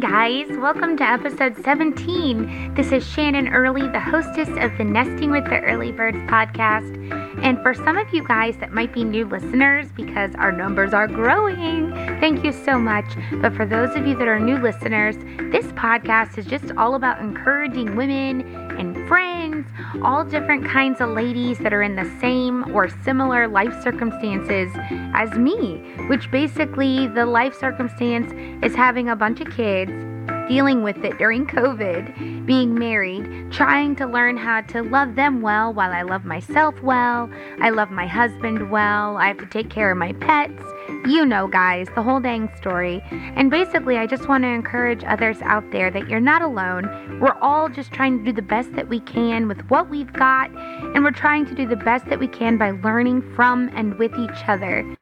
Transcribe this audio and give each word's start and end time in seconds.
Guys, 0.00 0.46
welcome 0.58 0.96
to 0.98 1.02
episode 1.02 1.56
17. 1.64 2.74
This 2.74 2.92
is 2.92 3.04
Shannon 3.04 3.48
Early, 3.48 3.82
the 3.88 3.98
hostess 3.98 4.48
of 4.48 4.78
the 4.78 4.84
Nesting 4.84 5.32
with 5.32 5.42
the 5.46 5.58
Early 5.58 5.90
Birds 5.90 6.18
podcast. 6.30 6.94
And 7.42 7.60
for 7.62 7.74
some 7.74 7.96
of 7.96 8.14
you 8.14 8.22
guys 8.22 8.56
that 8.58 8.70
might 8.70 8.92
be 8.92 9.02
new 9.02 9.24
listeners, 9.24 9.88
because 9.96 10.32
our 10.36 10.52
numbers 10.52 10.94
are 10.94 11.08
growing, 11.08 11.90
thank 12.20 12.44
you 12.44 12.52
so 12.52 12.78
much. 12.78 13.06
But 13.40 13.56
for 13.56 13.66
those 13.66 13.96
of 13.96 14.06
you 14.06 14.16
that 14.18 14.28
are 14.28 14.38
new 14.38 14.58
listeners, 14.58 15.16
this 15.50 15.66
podcast 15.72 16.38
is 16.38 16.46
just 16.46 16.70
all 16.76 16.94
about 16.94 17.20
encouraging 17.20 17.96
women 17.96 18.42
and 18.78 18.97
friends, 19.08 19.66
all 20.02 20.22
different 20.22 20.66
kinds 20.66 21.00
of 21.00 21.08
ladies 21.08 21.58
that 21.58 21.72
are 21.72 21.82
in 21.82 21.96
the 21.96 22.04
same 22.20 22.76
or 22.76 22.88
similar 23.02 23.48
life 23.48 23.74
circumstances 23.82 24.70
as 25.14 25.30
me, 25.38 25.78
which 26.08 26.30
basically 26.30 27.08
the 27.08 27.24
life 27.24 27.58
circumstance 27.58 28.30
is 28.62 28.76
having 28.76 29.08
a 29.08 29.16
bunch 29.16 29.40
of 29.40 29.50
kids 29.50 29.90
dealing 30.48 30.82
with 30.82 31.04
it 31.04 31.18
during 31.18 31.46
COVID, 31.46 32.46
being 32.46 32.74
married, 32.74 33.52
trying 33.52 33.94
to 33.96 34.06
learn 34.06 34.36
how 34.36 34.62
to 34.62 34.82
love 34.82 35.14
them 35.14 35.42
well 35.42 35.72
while 35.72 35.92
I 35.92 36.02
love 36.02 36.24
myself 36.24 36.80
well. 36.82 37.30
I 37.60 37.70
love 37.70 37.90
my 37.90 38.06
husband 38.06 38.70
well. 38.70 39.16
I 39.18 39.28
have 39.28 39.38
to 39.38 39.46
take 39.46 39.68
care 39.70 39.90
of 39.90 39.98
my 39.98 40.12
pets. 40.14 40.62
You 41.06 41.26
know, 41.26 41.46
guys, 41.48 41.86
the 41.94 42.02
whole 42.02 42.20
dang 42.20 42.50
story. 42.56 43.02
And 43.10 43.50
basically, 43.50 43.98
I 43.98 44.06
just 44.06 44.26
want 44.28 44.44
to 44.44 44.48
encourage 44.48 45.04
others 45.04 45.36
out 45.42 45.70
there 45.70 45.90
that 45.90 46.08
you're 46.08 46.18
not 46.18 46.42
alone. 46.42 47.20
We're 47.20 47.38
all 47.40 47.68
just 47.68 47.92
trying 47.92 48.18
to 48.18 48.24
do 48.24 48.32
the 48.32 48.42
best 48.42 48.74
that 48.74 48.88
we 48.88 49.00
can 49.00 49.48
with 49.48 49.60
what 49.70 49.90
we've 49.90 50.12
got, 50.12 50.50
and 50.50 51.04
we're 51.04 51.10
trying 51.10 51.44
to 51.46 51.54
do 51.54 51.66
the 51.66 51.76
best 51.76 52.06
that 52.06 52.18
we 52.18 52.28
can 52.28 52.56
by 52.56 52.70
learning 52.70 53.22
from 53.34 53.70
and 53.74 53.98
with 53.98 54.12
each 54.18 54.48
other. 54.48 54.97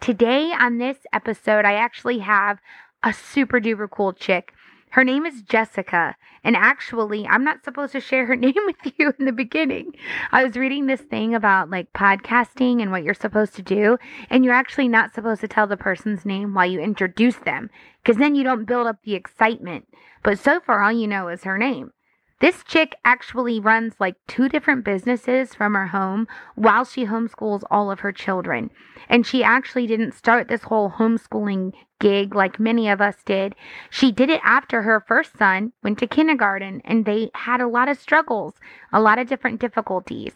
Today, 0.00 0.52
on 0.52 0.78
this 0.78 0.98
episode, 1.12 1.64
I 1.64 1.74
actually 1.74 2.20
have 2.20 2.58
a 3.02 3.12
super 3.12 3.60
duper 3.60 3.90
cool 3.90 4.12
chick. 4.12 4.54
Her 4.90 5.02
name 5.02 5.26
is 5.26 5.42
Jessica, 5.42 6.16
and 6.44 6.56
actually, 6.56 7.26
I'm 7.26 7.44
not 7.44 7.64
supposed 7.64 7.92
to 7.92 8.00
share 8.00 8.24
her 8.26 8.36
name 8.36 8.54
with 8.64 8.94
you 8.96 9.12
in 9.18 9.26
the 9.26 9.32
beginning. 9.32 9.92
I 10.30 10.44
was 10.44 10.56
reading 10.56 10.86
this 10.86 11.00
thing 11.00 11.34
about 11.34 11.68
like 11.68 11.92
podcasting 11.92 12.80
and 12.80 12.92
what 12.92 13.02
you're 13.02 13.12
supposed 13.12 13.54
to 13.56 13.62
do, 13.62 13.98
and 14.30 14.44
you're 14.44 14.54
actually 14.54 14.88
not 14.88 15.14
supposed 15.14 15.40
to 15.40 15.48
tell 15.48 15.66
the 15.66 15.76
person's 15.76 16.24
name 16.24 16.54
while 16.54 16.70
you 16.70 16.80
introduce 16.80 17.36
them, 17.36 17.68
because 18.02 18.18
then 18.18 18.36
you 18.36 18.44
don't 18.44 18.66
build 18.66 18.86
up 18.86 19.02
the 19.02 19.14
excitement. 19.14 19.88
But 20.22 20.38
so 20.38 20.60
far, 20.60 20.82
all 20.82 20.92
you 20.92 21.08
know 21.08 21.28
is 21.28 21.42
her 21.42 21.58
name. 21.58 21.92
This 22.40 22.62
chick 22.62 22.94
actually 23.04 23.58
runs 23.58 23.94
like 23.98 24.14
two 24.28 24.48
different 24.48 24.84
businesses 24.84 25.54
from 25.54 25.74
her 25.74 25.88
home 25.88 26.28
while 26.54 26.84
she 26.84 27.06
homeschools 27.06 27.64
all 27.68 27.90
of 27.90 28.00
her 28.00 28.12
children. 28.12 28.70
And 29.08 29.26
she 29.26 29.42
actually 29.42 29.88
didn't 29.88 30.12
start 30.14 30.46
this 30.46 30.62
whole 30.62 30.90
homeschooling 30.90 31.72
gig 31.98 32.36
like 32.36 32.60
many 32.60 32.88
of 32.88 33.00
us 33.00 33.16
did. 33.24 33.56
She 33.90 34.12
did 34.12 34.30
it 34.30 34.40
after 34.44 34.82
her 34.82 35.00
first 35.00 35.36
son 35.36 35.72
went 35.82 35.98
to 35.98 36.06
kindergarten 36.06 36.80
and 36.84 37.04
they 37.04 37.30
had 37.34 37.60
a 37.60 37.66
lot 37.66 37.88
of 37.88 37.98
struggles, 37.98 38.54
a 38.92 39.00
lot 39.00 39.18
of 39.18 39.26
different 39.26 39.60
difficulties. 39.60 40.34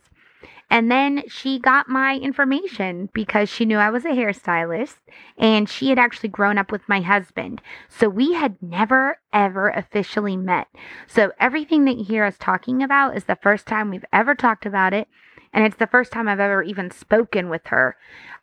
And 0.71 0.91
then 0.91 1.25
she 1.29 1.59
got 1.59 1.89
my 1.89 2.17
information 2.17 3.11
because 3.13 3.51
she 3.51 3.67
knew 3.67 3.77
I 3.77 3.91
was 3.91 4.07
a 4.07 4.11
hairstylist 4.11 4.97
and 5.37 5.69
she 5.69 5.91
had 5.91 5.99
actually 5.99 6.31
grown 6.31 6.57
up 6.57 6.73
with 6.73 6.89
my 6.89 7.03
husband. 7.03 7.61
So 7.89 8.09
we 8.09 8.33
had 8.33 8.57
never, 8.63 9.19
ever 9.33 9.69
officially 9.69 10.37
met. 10.37 10.69
So 11.07 11.33
everything 11.39 11.85
that 11.85 11.99
you 11.99 12.05
hear 12.05 12.25
us 12.25 12.37
talking 12.39 12.83
about 12.83 13.17
is 13.17 13.25
the 13.25 13.37
first 13.43 13.67
time 13.67 13.91
we've 13.91 14.05
ever 14.13 14.35
talked 14.35 14.65
about 14.65 14.95
it. 14.95 15.09
And 15.53 15.67
it's 15.67 15.77
the 15.77 15.87
first 15.87 16.11
time 16.11 16.27
I've 16.27 16.41
ever 16.41 16.63
even 16.63 16.91
spoken 16.91 17.51
with 17.51 17.67
her. 17.67 17.97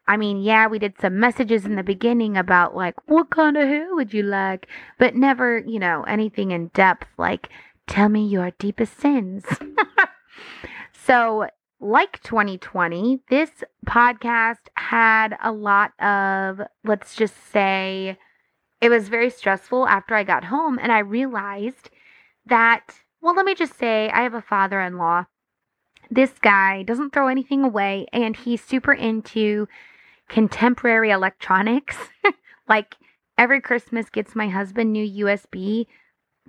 I 0.07 0.15
mean, 0.15 0.41
yeah, 0.41 0.67
we 0.67 0.77
did 0.77 0.99
some 1.01 1.19
messages 1.19 1.65
in 1.65 1.75
the 1.75 1.83
beginning 1.83 2.37
about 2.37 2.75
like, 2.75 2.95
what 3.07 3.31
kind 3.31 3.57
of 3.57 3.67
hair 3.67 3.95
would 3.95 4.13
you 4.13 4.23
like? 4.23 4.67
But 4.99 5.15
never, 5.15 5.57
you 5.57 5.79
know, 5.79 6.03
anything 6.03 6.51
in 6.51 6.67
depth 6.69 7.07
like, 7.17 7.49
tell 7.87 8.09
me 8.09 8.27
your 8.27 8.51
deepest 8.59 8.99
sins. 8.99 9.45
so 10.93 11.47
like 11.79 12.21
2020, 12.23 13.21
this 13.29 13.51
podcast 13.85 14.67
had 14.75 15.37
a 15.41 15.51
lot 15.51 15.91
of, 15.99 16.61
let's 16.83 17.15
just 17.15 17.35
say, 17.51 18.17
it 18.81 18.89
was 18.89 19.09
very 19.09 19.29
stressful 19.29 19.87
after 19.87 20.15
I 20.15 20.23
got 20.23 20.45
home. 20.45 20.77
And 20.81 20.91
I 20.91 20.99
realized 20.99 21.89
that, 22.45 22.95
well, 23.21 23.35
let 23.35 23.45
me 23.45 23.55
just 23.55 23.77
say, 23.77 24.09
I 24.09 24.23
have 24.23 24.33
a 24.33 24.41
father 24.41 24.81
in 24.81 24.97
law. 24.97 25.25
This 26.11 26.33
guy 26.41 26.83
doesn't 26.83 27.13
throw 27.13 27.27
anything 27.27 27.63
away, 27.63 28.07
and 28.11 28.35
he's 28.35 28.63
super 28.63 28.93
into 28.93 29.67
contemporary 30.27 31.11
electronics. 31.11 31.97
like 32.67 32.95
every 33.37 33.61
Christmas 33.61 34.09
gets 34.09 34.35
my 34.35 34.49
husband 34.49 34.91
new 34.91 35.25
USB 35.25 35.85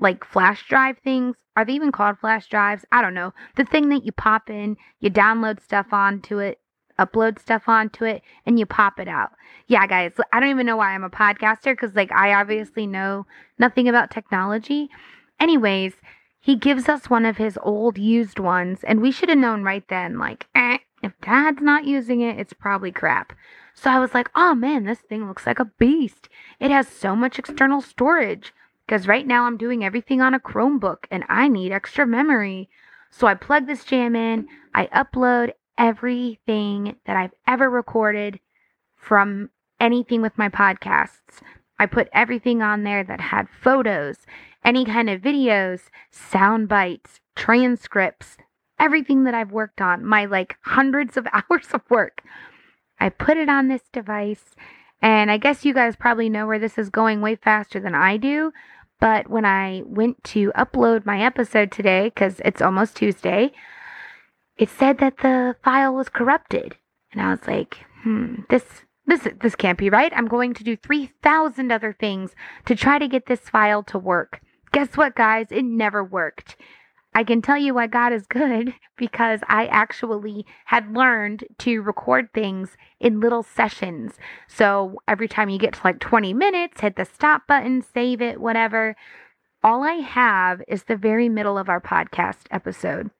like 0.00 0.24
flash 0.24 0.66
drive 0.68 0.98
things. 0.98 1.36
Are 1.56 1.64
they 1.64 1.74
even 1.74 1.92
called 1.92 2.18
flash 2.18 2.48
drives? 2.48 2.84
I 2.90 3.02
don't 3.02 3.14
know. 3.14 3.32
The 3.56 3.64
thing 3.64 3.88
that 3.90 4.04
you 4.04 4.12
pop 4.12 4.48
in, 4.48 4.76
you 4.98 5.10
download 5.10 5.62
stuff 5.62 5.92
onto 5.92 6.38
it, 6.38 6.58
upload 6.98 7.38
stuff 7.38 7.68
onto 7.68 8.04
it, 8.04 8.22
and 8.46 8.58
you 8.58 8.66
pop 8.66 8.98
it 8.98 9.08
out. 9.08 9.30
Yeah, 9.66 9.86
guys, 9.86 10.12
I 10.32 10.40
don't 10.40 10.50
even 10.50 10.66
know 10.66 10.76
why 10.76 10.94
I'm 10.94 11.04
a 11.04 11.10
podcaster 11.10 11.72
because, 11.72 11.94
like, 11.94 12.12
I 12.12 12.34
obviously 12.34 12.86
know 12.86 13.26
nothing 13.58 13.88
about 13.88 14.10
technology. 14.10 14.88
Anyways, 15.38 15.94
he 16.40 16.56
gives 16.56 16.88
us 16.88 17.10
one 17.10 17.26
of 17.26 17.36
his 17.36 17.58
old 17.62 17.98
used 17.98 18.38
ones, 18.38 18.80
and 18.84 19.00
we 19.00 19.10
should 19.10 19.28
have 19.28 19.38
known 19.38 19.62
right 19.62 19.86
then, 19.88 20.18
like, 20.18 20.46
eh, 20.54 20.78
if 21.02 21.12
dad's 21.20 21.62
not 21.62 21.84
using 21.84 22.20
it, 22.20 22.38
it's 22.38 22.52
probably 22.52 22.92
crap. 22.92 23.32
So 23.74 23.90
I 23.90 23.98
was 23.98 24.12
like, 24.12 24.30
oh 24.34 24.54
man, 24.54 24.84
this 24.84 24.98
thing 24.98 25.26
looks 25.26 25.46
like 25.46 25.58
a 25.58 25.70
beast. 25.78 26.28
It 26.58 26.70
has 26.70 26.88
so 26.88 27.16
much 27.16 27.38
external 27.38 27.80
storage 27.80 28.52
because 28.90 29.06
right 29.06 29.24
now 29.24 29.44
I'm 29.44 29.56
doing 29.56 29.84
everything 29.84 30.20
on 30.20 30.34
a 30.34 30.40
Chromebook 30.40 31.04
and 31.12 31.22
I 31.28 31.46
need 31.46 31.70
extra 31.70 32.04
memory. 32.04 32.68
So 33.08 33.28
I 33.28 33.34
plug 33.34 33.68
this 33.68 33.84
jam 33.84 34.16
in, 34.16 34.48
I 34.74 34.86
upload 34.86 35.52
everything 35.78 36.96
that 37.06 37.16
I've 37.16 37.34
ever 37.46 37.70
recorded 37.70 38.40
from 38.96 39.50
anything 39.78 40.22
with 40.22 40.36
my 40.36 40.48
podcasts. 40.48 41.38
I 41.78 41.86
put 41.86 42.08
everything 42.12 42.62
on 42.62 42.82
there 42.82 43.04
that 43.04 43.20
had 43.20 43.46
photos, 43.62 44.26
any 44.64 44.84
kind 44.84 45.08
of 45.08 45.22
videos, 45.22 45.82
sound 46.10 46.68
bites, 46.68 47.20
transcripts, 47.36 48.38
everything 48.80 49.22
that 49.22 49.34
I've 49.34 49.52
worked 49.52 49.80
on, 49.80 50.04
my 50.04 50.24
like 50.24 50.56
hundreds 50.62 51.16
of 51.16 51.28
hours 51.32 51.68
of 51.72 51.82
work. 51.88 52.22
I 52.98 53.08
put 53.08 53.36
it 53.36 53.48
on 53.48 53.68
this 53.68 53.82
device, 53.92 54.46
and 55.00 55.30
I 55.30 55.36
guess 55.36 55.64
you 55.64 55.74
guys 55.74 55.94
probably 55.94 56.28
know 56.28 56.48
where 56.48 56.58
this 56.58 56.76
is 56.76 56.90
going 56.90 57.20
way 57.20 57.36
faster 57.36 57.78
than 57.78 57.94
I 57.94 58.16
do. 58.16 58.52
But 59.00 59.30
when 59.30 59.46
I 59.46 59.82
went 59.86 60.22
to 60.24 60.52
upload 60.52 61.06
my 61.06 61.22
episode 61.22 61.72
today, 61.72 62.04
because 62.04 62.40
it's 62.44 62.60
almost 62.60 62.96
Tuesday, 62.96 63.52
it 64.58 64.68
said 64.68 64.98
that 64.98 65.18
the 65.18 65.56
file 65.64 65.94
was 65.94 66.10
corrupted. 66.10 66.76
And 67.12 67.22
I 67.22 67.30
was 67.30 67.46
like, 67.46 67.78
hmm, 68.02 68.42
this 68.50 68.64
this 69.06 69.26
this 69.40 69.56
can't 69.56 69.78
be 69.78 69.90
right. 69.90 70.12
I'm 70.14 70.28
going 70.28 70.54
to 70.54 70.62
do 70.62 70.76
3000 70.76 71.72
other 71.72 71.96
things 71.98 72.34
to 72.66 72.76
try 72.76 72.98
to 72.98 73.08
get 73.08 73.26
this 73.26 73.40
file 73.40 73.82
to 73.84 73.98
work. 73.98 74.40
Guess 74.72 74.96
what, 74.96 75.16
guys? 75.16 75.46
It 75.50 75.64
never 75.64 76.04
worked. 76.04 76.56
I 77.12 77.24
can 77.24 77.42
tell 77.42 77.58
you 77.58 77.74
why 77.74 77.86
God 77.86 78.12
is 78.12 78.26
good 78.26 78.74
because 78.96 79.40
I 79.48 79.66
actually 79.66 80.46
had 80.66 80.94
learned 80.94 81.44
to 81.58 81.82
record 81.82 82.28
things 82.32 82.76
in 83.00 83.20
little 83.20 83.42
sessions. 83.42 84.14
So 84.46 85.00
every 85.08 85.28
time 85.28 85.48
you 85.48 85.58
get 85.58 85.74
to 85.74 85.80
like 85.84 85.98
20 85.98 86.32
minutes, 86.34 86.80
hit 86.80 86.96
the 86.96 87.04
stop 87.04 87.46
button, 87.46 87.82
save 87.82 88.22
it, 88.22 88.40
whatever. 88.40 88.94
All 89.62 89.82
I 89.82 89.94
have 89.94 90.62
is 90.68 90.84
the 90.84 90.96
very 90.96 91.28
middle 91.28 91.58
of 91.58 91.68
our 91.68 91.80
podcast 91.80 92.46
episode. 92.50 93.10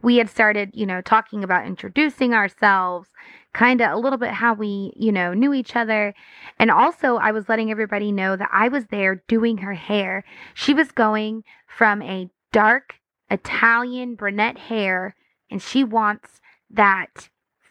We 0.00 0.16
had 0.16 0.30
started, 0.30 0.70
you 0.74 0.86
know, 0.86 1.00
talking 1.00 1.42
about 1.42 1.66
introducing 1.66 2.32
ourselves, 2.32 3.08
kind 3.52 3.80
of 3.80 3.90
a 3.90 3.96
little 3.96 4.18
bit 4.18 4.30
how 4.30 4.54
we, 4.54 4.92
you 4.96 5.10
know, 5.10 5.34
knew 5.34 5.52
each 5.52 5.74
other. 5.74 6.14
And 6.58 6.70
also, 6.70 7.16
I 7.16 7.32
was 7.32 7.48
letting 7.48 7.70
everybody 7.70 8.12
know 8.12 8.36
that 8.36 8.50
I 8.52 8.68
was 8.68 8.86
there 8.86 9.22
doing 9.26 9.58
her 9.58 9.74
hair. 9.74 10.24
She 10.54 10.72
was 10.72 10.92
going 10.92 11.42
from 11.66 12.00
a 12.02 12.30
dark 12.52 12.94
Italian 13.30 14.14
brunette 14.14 14.58
hair, 14.58 15.14
and 15.50 15.62
she 15.62 15.84
wants 15.84 16.40
that 16.70 17.28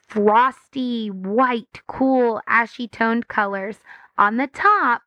frosty 0.07 1.09
white, 1.09 1.81
cool, 1.87 2.41
ashy 2.47 2.87
toned 2.87 3.27
colors 3.27 3.79
on 4.17 4.37
the 4.37 4.47
top. 4.47 5.03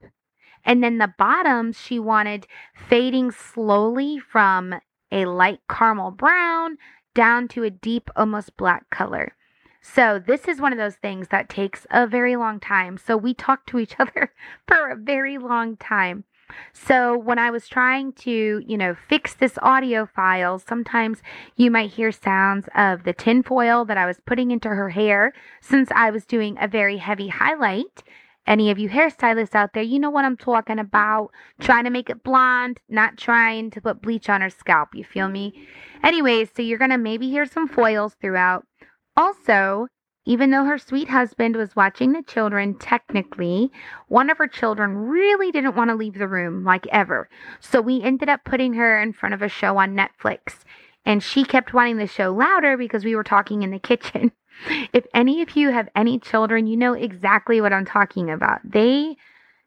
And 0.64 0.82
then 0.84 0.98
the 0.98 1.12
bottoms, 1.18 1.80
she 1.80 1.98
wanted 1.98 2.46
fading 2.74 3.30
slowly 3.30 4.18
from 4.18 4.74
a 5.10 5.24
light 5.24 5.60
caramel 5.68 6.10
brown 6.10 6.76
down 7.14 7.48
to 7.48 7.64
a 7.64 7.70
deep, 7.70 8.10
almost 8.14 8.56
black 8.56 8.90
color. 8.90 9.34
So, 9.82 10.18
this 10.18 10.46
is 10.46 10.60
one 10.60 10.72
of 10.72 10.78
those 10.78 10.96
things 10.96 11.28
that 11.28 11.48
takes 11.48 11.86
a 11.90 12.06
very 12.06 12.36
long 12.36 12.60
time. 12.60 12.98
So, 12.98 13.16
we 13.16 13.32
talked 13.32 13.68
to 13.70 13.78
each 13.78 13.96
other 13.98 14.32
for 14.68 14.90
a 14.90 14.96
very 14.96 15.38
long 15.38 15.76
time. 15.78 16.24
So 16.72 17.16
when 17.16 17.38
I 17.38 17.50
was 17.50 17.68
trying 17.68 18.12
to, 18.24 18.62
you 18.66 18.76
know, 18.76 18.94
fix 19.08 19.34
this 19.34 19.58
audio 19.62 20.06
file, 20.06 20.58
sometimes 20.58 21.22
you 21.56 21.70
might 21.70 21.90
hear 21.90 22.12
sounds 22.12 22.68
of 22.74 23.04
the 23.04 23.12
tinfoil 23.12 23.84
that 23.84 23.98
I 23.98 24.06
was 24.06 24.20
putting 24.26 24.50
into 24.50 24.68
her 24.68 24.90
hair 24.90 25.32
since 25.60 25.90
I 25.94 26.10
was 26.10 26.24
doing 26.24 26.56
a 26.60 26.68
very 26.68 26.98
heavy 26.98 27.28
highlight. 27.28 28.02
Any 28.46 28.70
of 28.70 28.78
you 28.78 28.88
hairstylists 28.88 29.54
out 29.54 29.74
there, 29.74 29.82
you 29.82 29.98
know 29.98 30.10
what 30.10 30.24
I'm 30.24 30.36
talking 30.36 30.78
about. 30.78 31.30
Trying 31.60 31.84
to 31.84 31.90
make 31.90 32.10
it 32.10 32.24
blonde, 32.24 32.80
not 32.88 33.16
trying 33.16 33.70
to 33.70 33.80
put 33.80 34.02
bleach 34.02 34.28
on 34.28 34.40
her 34.40 34.50
scalp. 34.50 34.88
You 34.94 35.04
feel 35.04 35.28
me? 35.28 35.68
Anyways, 36.02 36.48
so 36.54 36.62
you're 36.62 36.78
going 36.78 36.90
to 36.90 36.98
maybe 36.98 37.28
hear 37.28 37.46
some 37.46 37.68
foils 37.68 38.16
throughout. 38.20 38.64
Also, 39.16 39.86
even 40.30 40.52
though 40.52 40.62
her 40.62 40.78
sweet 40.78 41.08
husband 41.08 41.56
was 41.56 41.74
watching 41.74 42.12
the 42.12 42.22
children, 42.22 42.78
technically, 42.78 43.68
one 44.06 44.30
of 44.30 44.38
her 44.38 44.46
children 44.46 44.94
really 44.96 45.50
didn't 45.50 45.74
want 45.74 45.90
to 45.90 45.96
leave 45.96 46.14
the 46.14 46.28
room, 46.28 46.62
like 46.62 46.86
ever. 46.92 47.28
So 47.58 47.80
we 47.80 48.00
ended 48.00 48.28
up 48.28 48.44
putting 48.44 48.74
her 48.74 49.02
in 49.02 49.12
front 49.12 49.34
of 49.34 49.42
a 49.42 49.48
show 49.48 49.76
on 49.76 49.96
Netflix. 49.96 50.58
And 51.04 51.20
she 51.20 51.42
kept 51.42 51.74
wanting 51.74 51.96
the 51.96 52.06
show 52.06 52.32
louder 52.32 52.76
because 52.76 53.04
we 53.04 53.16
were 53.16 53.24
talking 53.24 53.64
in 53.64 53.72
the 53.72 53.80
kitchen. 53.80 54.30
If 54.92 55.06
any 55.14 55.40
of 55.40 55.56
you 55.56 55.70
have 55.70 55.88
any 55.96 56.18
children, 56.18 56.66
you 56.66 56.76
know 56.76 56.92
exactly 56.92 57.62
what 57.62 57.72
I'm 57.72 57.86
talking 57.86 58.30
about. 58.30 58.60
They 58.62 59.16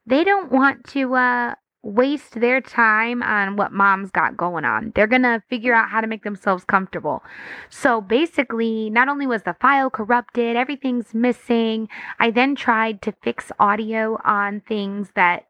they 0.06 0.24
don't 0.24 0.52
want 0.52 0.86
to 0.90 1.16
uh 1.16 1.56
waste 1.84 2.40
their 2.40 2.62
time 2.62 3.22
on 3.22 3.58
what 3.58 3.74
mom's 3.74 4.10
got 4.10 4.38
going 4.38 4.64
on. 4.64 4.94
They're 4.96 5.06
going 5.06 5.24
to 5.24 5.44
figure 5.50 5.74
out 5.74 5.90
how 5.90 6.02
to 6.02 6.08
make 6.08 6.24
themselves 6.24 6.64
comfortable. 6.64 7.24
So 7.70 8.00
basically, 8.00 8.90
not 8.90 9.10
only 9.10 9.28
was 9.28 9.44
the 9.44 9.56
file 9.60 9.90
corrupted, 9.90 10.56
everything's 10.56 11.14
missing. 11.14 11.90
I 12.20 12.32
then 12.32 12.56
tried 12.56 13.02
to 13.04 13.14
fix 13.22 13.52
audio 13.60 14.20
on 14.24 14.62
things 14.62 15.10
that 15.16 15.46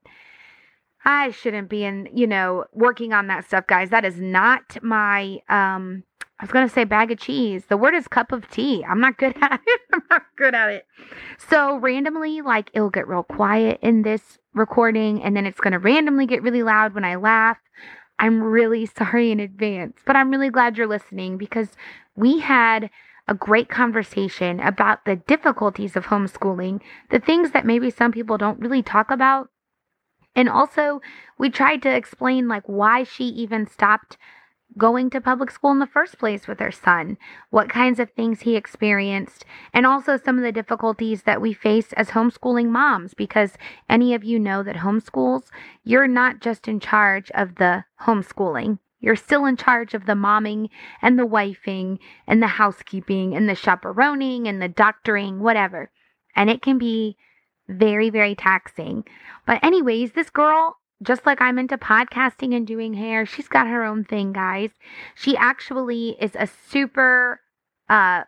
I 1.06 1.32
shouldn't 1.32 1.70
be 1.70 1.84
in, 1.84 2.10
you 2.14 2.28
know, 2.28 2.66
working 2.72 3.14
on 3.14 3.28
that 3.28 3.46
stuff, 3.46 3.68
guys. 3.68 3.90
That 3.90 4.06
is 4.06 4.20
not 4.20 4.78
my 4.82 5.40
um 5.50 6.04
I 6.40 6.46
was 6.46 6.52
going 6.52 6.68
to 6.68 6.74
say 6.74 6.84
bag 6.84 7.12
of 7.12 7.20
cheese. 7.20 7.66
The 7.70 7.78
word 7.78 7.94
is 7.94 8.08
cup 8.08 8.34
of 8.34 8.50
tea. 8.50 8.84
I'm 8.84 9.00
not 9.00 9.18
good 9.18 9.34
at 9.42 9.62
it. 9.66 9.82
I'm 9.94 10.02
not 10.10 10.24
good 10.36 10.54
at 10.54 10.70
it. 10.70 10.86
So 11.38 11.78
randomly 11.78 12.42
like 12.42 12.70
it'll 12.74 12.90
get 12.90 13.08
real 13.08 13.24
quiet 13.24 13.80
in 13.82 14.02
this 14.02 14.40
recording 14.54 15.24
and 15.24 15.38
then 15.38 15.46
it's 15.46 15.60
going 15.60 15.74
to 15.74 15.80
randomly 15.80 16.26
get 16.26 16.44
really 16.44 16.64
loud 16.64 16.94
when 16.94 17.06
I 17.06 17.16
laugh. 17.16 17.58
I'm 18.20 18.42
really 18.42 18.86
sorry 18.98 19.32
in 19.32 19.40
advance, 19.40 20.00
but 20.06 20.16
I'm 20.16 20.32
really 20.32 20.50
glad 20.50 20.78
you're 20.78 20.88
listening 20.88 21.38
because 21.38 21.70
we 22.16 22.40
had 22.40 22.90
a 23.28 23.34
great 23.34 23.70
conversation 23.70 24.60
about 24.60 25.06
the 25.06 25.16
difficulties 25.16 25.96
of 25.96 26.08
homeschooling, 26.08 26.82
the 27.10 27.20
things 27.20 27.52
that 27.52 27.66
maybe 27.66 27.90
some 27.90 28.12
people 28.12 28.38
don't 28.38 28.60
really 28.60 28.84
talk 28.84 29.12
about. 29.12 29.50
And 30.36 30.50
also, 30.50 31.02
we 31.38 31.50
tried 31.50 31.82
to 31.84 31.96
explain 31.96 32.48
like 32.48 32.64
why 32.66 33.04
she 33.04 33.26
even 33.26 33.68
stopped 33.68 34.18
going 34.78 35.10
to 35.12 35.22
public 35.22 35.52
school 35.52 35.72
in 35.72 35.80
the 35.80 35.86
first 35.86 36.18
place 36.18 36.48
with 36.48 36.60
her 36.60 36.72
son, 36.72 37.18
what 37.52 37.70
kinds 37.70 38.00
of 38.00 38.10
things 38.12 38.42
he 38.42 38.56
experienced, 38.56 39.46
and 39.72 39.86
also 39.86 40.18
some 40.18 40.38
of 40.38 40.44
the 40.44 40.52
difficulties 40.52 41.24
that 41.24 41.42
we 41.42 41.54
face 41.54 41.94
as 41.94 42.10
homeschooling 42.10 42.70
moms. 42.70 43.14
Because 43.14 43.54
any 43.90 44.14
of 44.14 44.24
you 44.24 44.40
know 44.40 44.64
that 44.64 44.78
homeschools, 44.78 45.44
you're 45.84 46.08
not 46.08 46.42
just 46.42 46.68
in 46.68 46.80
charge 46.80 47.30
of 47.32 47.56
the 47.56 47.86
homeschooling. 48.02 48.80
You're 49.00 49.16
still 49.18 49.46
in 49.46 49.58
charge 49.58 49.94
of 49.94 50.06
the 50.06 50.14
momming 50.14 50.70
and 51.02 51.20
the 51.20 51.28
wifing 51.28 52.00
and 52.26 52.42
the 52.42 52.48
housekeeping 52.48 53.36
and 53.36 53.50
the 53.50 53.56
chaperoning 53.56 54.48
and 54.48 54.62
the 54.62 54.70
doctoring, 54.70 55.40
whatever. 55.42 55.92
And 56.36 56.50
it 56.50 56.62
can 56.62 56.78
be 56.78 57.18
very, 57.68 58.10
very 58.10 58.36
taxing. 58.36 59.06
But, 59.46 59.64
anyways, 59.64 60.14
this 60.14 60.30
girl 60.30 60.78
just 61.04 61.26
like 61.26 61.42
I'm 61.42 61.60
into 61.60 61.78
podcasting 61.78 62.56
and 62.56 62.66
doing 62.66 62.94
hair, 62.94 63.26
she's 63.26 63.48
got 63.48 63.68
her 63.68 63.84
own 63.84 64.04
thing, 64.06 64.34
guys. 64.34 64.72
She 65.16 65.38
actually 65.38 66.16
is 66.20 66.32
a 66.36 66.48
super, 66.48 67.42
uh, 67.90 68.24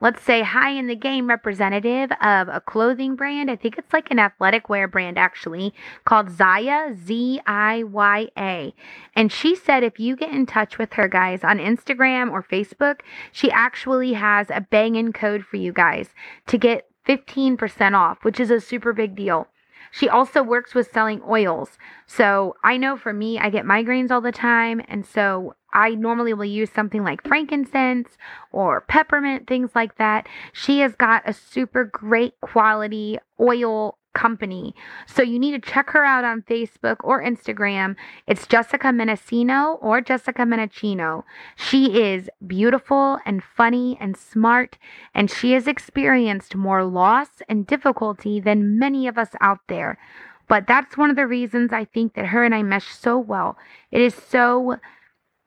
let's 0.00 0.22
say, 0.22 0.42
high 0.42 0.70
in 0.70 0.86
the 0.86 0.96
game 0.96 1.28
representative 1.28 2.10
of 2.22 2.48
a 2.48 2.62
clothing 2.64 3.16
brand. 3.16 3.50
I 3.50 3.56
think 3.56 3.76
it's 3.76 3.92
like 3.92 4.10
an 4.10 4.18
athletic 4.18 4.68
wear 4.68 4.88
brand, 4.88 5.18
actually, 5.18 5.74
called 6.04 6.28
Zyia, 6.28 6.96
Z 6.96 7.40
I 7.46 7.82
Y 7.82 8.28
A. 8.38 8.74
And 9.14 9.32
she 9.32 9.54
said 9.54 9.82
if 9.82 9.98
you 9.98 10.16
get 10.16 10.30
in 10.30 10.46
touch 10.46 10.78
with 10.78 10.94
her, 10.94 11.08
guys, 11.08 11.44
on 11.44 11.58
Instagram 11.58 12.30
or 12.30 12.42
Facebook, 12.42 13.00
she 13.32 13.50
actually 13.50 14.14
has 14.14 14.48
a 14.50 14.60
banging 14.60 15.12
code 15.12 15.44
for 15.44 15.56
you 15.56 15.72
guys 15.72 16.10
to 16.46 16.56
get 16.56 16.89
15% 17.06 17.94
off, 17.94 18.18
which 18.22 18.40
is 18.40 18.50
a 18.50 18.60
super 18.60 18.92
big 18.92 19.16
deal. 19.16 19.48
She 19.92 20.08
also 20.08 20.42
works 20.42 20.74
with 20.74 20.90
selling 20.92 21.20
oils. 21.28 21.76
So 22.06 22.54
I 22.62 22.76
know 22.76 22.96
for 22.96 23.12
me, 23.12 23.38
I 23.38 23.50
get 23.50 23.64
migraines 23.64 24.10
all 24.10 24.20
the 24.20 24.32
time. 24.32 24.80
And 24.88 25.04
so 25.04 25.54
I 25.72 25.90
normally 25.90 26.32
will 26.34 26.44
use 26.44 26.70
something 26.70 27.02
like 27.02 27.26
frankincense 27.26 28.16
or 28.52 28.82
peppermint, 28.82 29.46
things 29.46 29.70
like 29.74 29.96
that. 29.98 30.28
She 30.52 30.80
has 30.80 30.94
got 30.94 31.28
a 31.28 31.32
super 31.32 31.84
great 31.84 32.34
quality 32.40 33.18
oil 33.40 33.98
company. 34.14 34.74
So 35.06 35.22
you 35.22 35.38
need 35.38 35.52
to 35.52 35.70
check 35.70 35.90
her 35.90 36.04
out 36.04 36.24
on 36.24 36.42
Facebook 36.42 36.96
or 37.04 37.22
Instagram. 37.22 37.96
It's 38.26 38.46
Jessica 38.46 38.88
Menacino 38.88 39.78
or 39.80 40.00
Jessica 40.00 40.42
Menachino. 40.42 41.24
She 41.56 42.02
is 42.02 42.28
beautiful 42.46 43.18
and 43.24 43.42
funny 43.42 43.96
and 44.00 44.16
smart, 44.16 44.78
and 45.14 45.30
she 45.30 45.52
has 45.52 45.66
experienced 45.66 46.54
more 46.54 46.84
loss 46.84 47.28
and 47.48 47.66
difficulty 47.66 48.40
than 48.40 48.78
many 48.78 49.06
of 49.06 49.18
us 49.18 49.30
out 49.40 49.60
there. 49.68 49.98
But 50.48 50.66
that's 50.66 50.96
one 50.96 51.10
of 51.10 51.16
the 51.16 51.28
reasons 51.28 51.72
I 51.72 51.84
think 51.84 52.14
that 52.14 52.26
her 52.26 52.44
and 52.44 52.54
I 52.54 52.62
mesh 52.62 52.88
so 52.88 53.18
well. 53.18 53.56
It 53.92 54.00
is 54.00 54.14
so 54.14 54.78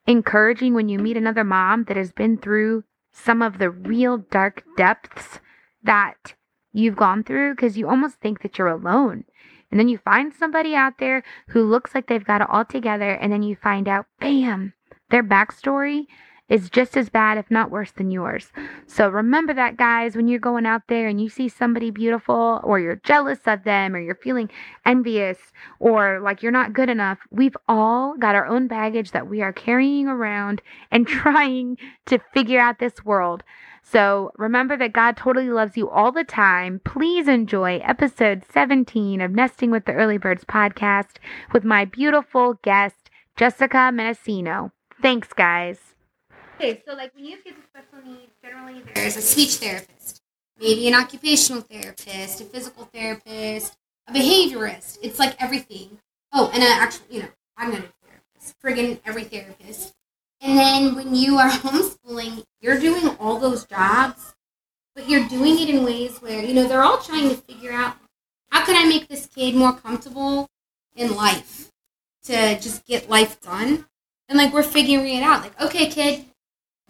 encouraging 0.07 0.73
when 0.73 0.89
you 0.89 0.99
meet 0.99 1.17
another 1.17 1.43
mom 1.43 1.85
that 1.85 1.97
has 1.97 2.11
been 2.11 2.37
through 2.37 2.83
some 3.11 3.41
of 3.41 3.57
the 3.57 3.69
real 3.69 4.17
dark 4.17 4.63
depths 4.77 5.39
that 5.83 6.35
you've 6.73 6.95
gone 6.95 7.23
through 7.23 7.55
because 7.55 7.77
you 7.77 7.87
almost 7.87 8.15
think 8.15 8.41
that 8.41 8.57
you're 8.57 8.67
alone. 8.67 9.23
And 9.71 9.79
then 9.79 9.87
you 9.87 9.97
find 9.97 10.33
somebody 10.33 10.75
out 10.75 10.99
there 10.99 11.23
who 11.47 11.63
looks 11.63 11.95
like 11.95 12.07
they've 12.07 12.23
got 12.23 12.41
it 12.41 12.49
all 12.49 12.65
together, 12.65 13.11
and 13.11 13.31
then 13.31 13.41
you 13.41 13.55
find 13.55 13.87
out, 13.87 14.05
bam, 14.19 14.73
their 15.09 15.23
backstory 15.23 16.05
is 16.49 16.69
just 16.69 16.95
as 16.95 17.09
bad, 17.09 17.37
if 17.37 17.49
not 17.49 17.71
worse, 17.71 17.91
than 17.91 18.11
yours. 18.11 18.51
So 18.85 19.09
remember 19.09 19.53
that, 19.55 19.77
guys, 19.77 20.15
when 20.15 20.27
you're 20.27 20.39
going 20.39 20.67
out 20.67 20.83
there 20.87 21.07
and 21.07 21.19
you 21.19 21.29
see 21.29 21.49
somebody 21.49 21.89
beautiful, 21.89 22.59
or 22.63 22.79
you're 22.79 22.97
jealous 22.97 23.39
of 23.47 23.63
them, 23.63 23.95
or 23.95 23.99
you're 23.99 24.13
feeling 24.13 24.51
envious, 24.85 25.39
or 25.79 26.19
like 26.21 26.43
you're 26.43 26.51
not 26.51 26.73
good 26.73 26.89
enough, 26.89 27.19
we've 27.31 27.57
all 27.67 28.15
got 28.17 28.35
our 28.35 28.45
own 28.45 28.67
baggage 28.67 29.11
that 29.11 29.27
we 29.27 29.41
are 29.41 29.53
carrying 29.53 30.07
around 30.07 30.61
and 30.91 31.07
trying 31.23 31.77
to 32.05 32.19
figure 32.33 32.59
out 32.59 32.77
this 32.77 33.03
world. 33.03 33.43
So 33.85 34.31
remember 34.37 34.75
that 34.77 34.93
God 34.93 35.17
totally 35.17 35.49
loves 35.49 35.77
you 35.77 35.89
all 35.89 36.11
the 36.11 36.23
time. 36.23 36.81
Please 36.83 37.27
enjoy 37.27 37.77
episode 37.83 38.43
17 38.51 39.21
of 39.21 39.31
Nesting 39.31 39.71
with 39.71 39.85
the 39.85 39.93
Early 39.93 40.17
Birds 40.17 40.45
podcast 40.45 41.17
with 41.53 41.63
my 41.63 41.85
beautiful 41.85 42.55
guest, 42.63 43.09
Jessica 43.35 43.91
Menacino. 43.93 44.71
Thanks, 45.01 45.33
guys. 45.33 45.95
Okay, 46.55 46.81
so 46.87 46.93
like 46.93 47.13
when 47.13 47.25
you 47.25 47.31
have 47.31 47.43
kids 47.43 47.57
with 47.57 47.83
special 47.85 48.09
needs, 48.09 48.31
generally 48.41 48.81
there's 48.95 49.17
a 49.17 49.21
speech 49.21 49.55
therapist, 49.55 50.21
maybe 50.59 50.87
an 50.87 50.95
occupational 50.95 51.61
therapist, 51.61 52.41
a 52.41 52.45
physical 52.45 52.85
therapist, 52.85 53.75
a 54.07 54.13
behaviorist. 54.13 54.97
It's 55.01 55.19
like 55.19 55.35
everything. 55.41 55.99
Oh, 56.31 56.49
and 56.53 56.63
an 56.63 56.71
actual, 56.71 57.05
you 57.09 57.21
know, 57.23 57.29
I'm 57.57 57.71
not 57.71 57.81
a 57.81 57.89
therapist. 58.01 58.55
Friggin' 58.63 58.99
every 59.05 59.25
therapist. 59.25 59.93
And 60.43 60.57
then 60.57 60.95
when 60.95 61.15
you 61.15 61.37
are 61.37 61.49
homeschooling, 61.49 62.43
you're 62.59 62.79
doing 62.79 63.15
all 63.17 63.39
those 63.39 63.65
jobs, 63.65 64.35
but 64.93 65.09
you're 65.09 65.27
doing 65.29 65.57
it 65.57 65.69
in 65.69 65.85
ways 65.85 66.21
where, 66.21 66.43
you 66.43 66.53
know, 66.53 66.67
they're 66.67 66.83
all 66.83 66.97
trying 66.97 67.29
to 67.29 67.35
figure 67.35 67.71
out 67.71 67.95
how 68.49 68.65
can 68.65 68.75
I 68.75 68.87
make 68.87 69.07
this 69.07 69.25
kid 69.25 69.55
more 69.55 69.73
comfortable 69.73 70.49
in 70.95 71.15
life 71.15 71.71
to 72.25 72.59
just 72.59 72.85
get 72.85 73.09
life 73.09 73.39
done. 73.41 73.85
And 74.27 74.37
like 74.37 74.53
we're 74.53 74.63
figuring 74.63 75.15
it 75.15 75.23
out. 75.23 75.41
Like, 75.41 75.59
okay, 75.61 75.87
kid, 75.87 76.25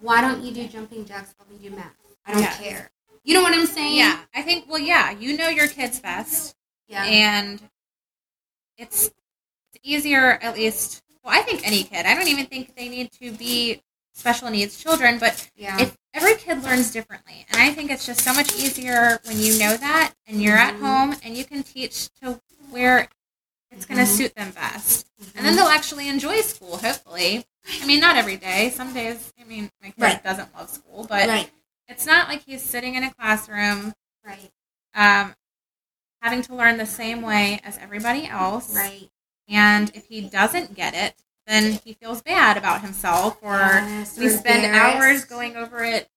why 0.00 0.20
don't 0.20 0.42
you 0.42 0.52
do 0.52 0.66
jumping 0.66 1.04
jacks 1.04 1.32
while 1.36 1.46
we 1.50 1.68
do 1.68 1.74
math? 1.74 1.94
I 2.26 2.32
don't 2.32 2.42
yeah. 2.42 2.56
care. 2.56 2.90
You 3.22 3.34
know 3.34 3.42
what 3.42 3.54
I'm 3.54 3.66
saying? 3.66 3.96
Yeah. 3.96 4.18
I 4.34 4.42
think 4.42 4.66
well 4.68 4.78
yeah, 4.80 5.12
you 5.12 5.36
know 5.36 5.48
your 5.48 5.68
kids 5.68 6.00
best. 6.00 6.56
Yeah. 6.88 7.04
And 7.04 7.62
it's 8.76 9.06
it's 9.06 9.78
easier 9.82 10.38
at 10.42 10.56
least 10.56 11.03
well, 11.24 11.38
I 11.38 11.42
think 11.42 11.66
any 11.66 11.84
kid. 11.84 12.06
I 12.06 12.14
don't 12.14 12.28
even 12.28 12.46
think 12.46 12.76
they 12.76 12.88
need 12.88 13.10
to 13.12 13.32
be 13.32 13.80
special 14.12 14.50
needs 14.50 14.80
children, 14.80 15.18
but 15.18 15.50
yeah. 15.56 15.80
if 15.80 15.96
every 16.12 16.34
kid 16.36 16.62
learns 16.62 16.92
differently. 16.92 17.46
And 17.50 17.60
I 17.60 17.72
think 17.72 17.90
it's 17.90 18.06
just 18.06 18.20
so 18.20 18.32
much 18.32 18.54
easier 18.54 19.18
when 19.24 19.38
you 19.38 19.58
know 19.58 19.76
that 19.76 20.12
and 20.26 20.42
you're 20.42 20.56
mm-hmm. 20.56 20.84
at 20.84 21.08
home 21.08 21.16
and 21.24 21.36
you 21.36 21.44
can 21.44 21.62
teach 21.62 22.10
to 22.20 22.40
where 22.70 23.08
it's 23.70 23.86
mm-hmm. 23.86 23.94
going 23.94 24.06
to 24.06 24.12
suit 24.12 24.34
them 24.34 24.50
best. 24.52 25.06
Mm-hmm. 25.20 25.38
And 25.38 25.46
then 25.46 25.56
they'll 25.56 25.66
actually 25.66 26.08
enjoy 26.08 26.40
school, 26.42 26.76
hopefully. 26.76 27.44
I 27.82 27.86
mean, 27.86 28.00
not 28.00 28.16
every 28.16 28.36
day. 28.36 28.70
Some 28.70 28.92
days, 28.92 29.32
I 29.40 29.44
mean, 29.44 29.70
my 29.82 29.88
kid 29.88 30.02
right. 30.02 30.22
doesn't 30.22 30.54
love 30.54 30.68
school, 30.68 31.06
but 31.08 31.28
right. 31.28 31.50
it's 31.88 32.06
not 32.06 32.28
like 32.28 32.44
he's 32.44 32.62
sitting 32.62 32.94
in 32.94 33.02
a 33.02 33.12
classroom. 33.14 33.94
Right. 34.24 34.50
Um, 34.94 35.34
having 36.20 36.42
to 36.42 36.54
learn 36.54 36.78
the 36.78 36.86
same 36.86 37.22
way 37.22 37.60
as 37.64 37.78
everybody 37.78 38.26
else. 38.26 38.74
Right. 38.74 39.10
And 39.48 39.90
if 39.94 40.06
he 40.06 40.22
doesn't 40.22 40.74
get 40.74 40.94
it, 40.94 41.14
then 41.46 41.80
he 41.84 41.92
feels 41.92 42.22
bad 42.22 42.56
about 42.56 42.80
himself, 42.80 43.38
or 43.42 43.58
yes, 43.58 44.18
we 44.18 44.28
spend 44.28 44.64
hours 44.74 45.24
going 45.24 45.56
over 45.56 45.84
it 45.84 46.08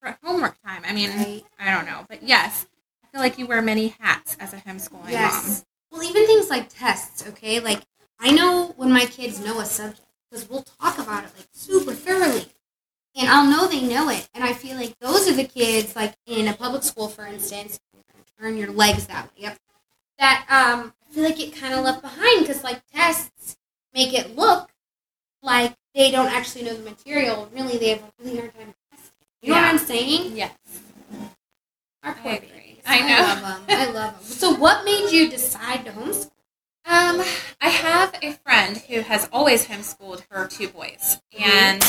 for 0.00 0.18
homework 0.22 0.60
time. 0.62 0.82
I 0.84 0.92
mean, 0.92 1.10
right. 1.10 1.44
I 1.58 1.72
don't 1.72 1.86
know, 1.86 2.04
but 2.08 2.22
yes, 2.22 2.66
I 3.04 3.06
feel 3.12 3.20
like 3.20 3.38
you 3.38 3.46
wear 3.46 3.62
many 3.62 3.94
hats 4.00 4.36
as 4.40 4.52
a 4.52 4.56
homeschooling 4.56 5.10
yes. 5.10 5.64
mom. 5.90 6.00
Well, 6.00 6.10
even 6.10 6.26
things 6.26 6.50
like 6.50 6.68
tests, 6.68 7.26
okay? 7.28 7.60
Like, 7.60 7.82
I 8.18 8.32
know 8.32 8.74
when 8.76 8.90
my 8.90 9.04
kids 9.04 9.38
know 9.38 9.60
a 9.60 9.64
subject 9.64 10.00
because 10.30 10.48
we'll 10.48 10.64
talk 10.80 10.98
about 10.98 11.24
it 11.24 11.30
like 11.36 11.46
super 11.52 11.92
thoroughly. 11.92 12.46
And 13.14 13.28
I'll 13.28 13.46
know 13.46 13.68
they 13.68 13.82
know 13.82 14.08
it. 14.08 14.28
And 14.32 14.42
I 14.42 14.54
feel 14.54 14.76
like 14.76 14.98
those 14.98 15.28
are 15.28 15.34
the 15.34 15.44
kids, 15.44 15.94
like 15.94 16.14
in 16.26 16.48
a 16.48 16.54
public 16.54 16.82
school, 16.82 17.08
for 17.08 17.26
instance, 17.26 17.78
turn 18.40 18.56
your 18.56 18.72
legs 18.72 19.06
that 19.06 19.26
way. 19.26 19.42
Yep. 19.42 19.58
That 20.22 20.46
um, 20.48 20.92
I 21.10 21.12
feel 21.12 21.24
like 21.24 21.40
it 21.40 21.56
kind 21.56 21.74
of 21.74 21.84
left 21.84 22.00
behind 22.00 22.46
because, 22.46 22.62
like, 22.62 22.80
tests 22.94 23.56
make 23.92 24.14
it 24.14 24.36
look 24.36 24.70
like 25.42 25.74
they 25.96 26.12
don't 26.12 26.30
actually 26.30 26.64
know 26.64 26.74
the 26.74 26.88
material. 26.88 27.50
Really, 27.52 27.76
they 27.76 27.88
have 27.88 28.02
a 28.02 28.12
really 28.22 28.38
hard 28.38 28.54
time 28.54 28.72
testing. 28.92 29.12
You 29.42 29.48
know 29.48 29.56
what 29.56 29.64
I'm 29.64 29.78
saying? 29.78 30.36
Yes. 30.36 30.52
Our 32.04 32.14
poor 32.14 32.32
I 32.34 32.38
babies. 32.38 32.82
I 32.86 33.00
know. 33.00 33.16
I 33.16 33.40
love 33.40 33.66
them. 33.66 33.76
I 33.76 33.84
love 33.86 34.14
them. 34.14 34.22
So, 34.22 34.54
what 34.54 34.84
made 34.84 35.10
you 35.10 35.28
decide 35.28 35.84
to 35.86 35.90
homeschool? 35.90 36.30
Um, 36.84 37.24
I 37.60 37.68
have 37.68 38.14
a 38.22 38.34
friend 38.34 38.76
who 38.76 39.00
has 39.00 39.28
always 39.32 39.66
homeschooled 39.66 40.22
her 40.30 40.46
two 40.46 40.68
boys, 40.68 41.20
and 41.36 41.82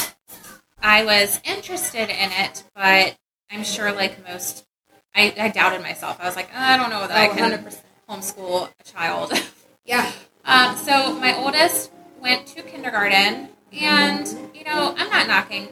I 0.81 1.05
was 1.05 1.39
interested 1.43 2.09
in 2.09 2.31
it, 2.31 2.63
but 2.73 3.15
I'm 3.51 3.63
sure, 3.63 3.91
like 3.91 4.27
most, 4.27 4.65
I, 5.13 5.35
I 5.39 5.49
doubted 5.49 5.83
myself. 5.83 6.17
I 6.19 6.25
was 6.25 6.35
like, 6.35 6.49
oh, 6.51 6.59
I 6.59 6.77
don't 6.77 6.89
know 6.89 7.05
that 7.07 7.29
oh, 7.29 7.31
I 7.31 7.37
can 7.37 7.63
100%. 7.63 7.83
Homeschool 8.09 8.69
a 8.79 8.83
child. 8.83 9.33
Yeah. 9.85 10.09
um, 10.45 10.77
so 10.77 11.11
my 11.19 11.35
oldest 11.35 11.91
went 12.21 12.47
to 12.47 12.61
kindergarten, 12.61 13.49
and 13.73 14.27
you 14.53 14.63
know, 14.63 14.95
I'm 14.97 15.09
not 15.09 15.27
knocking 15.27 15.67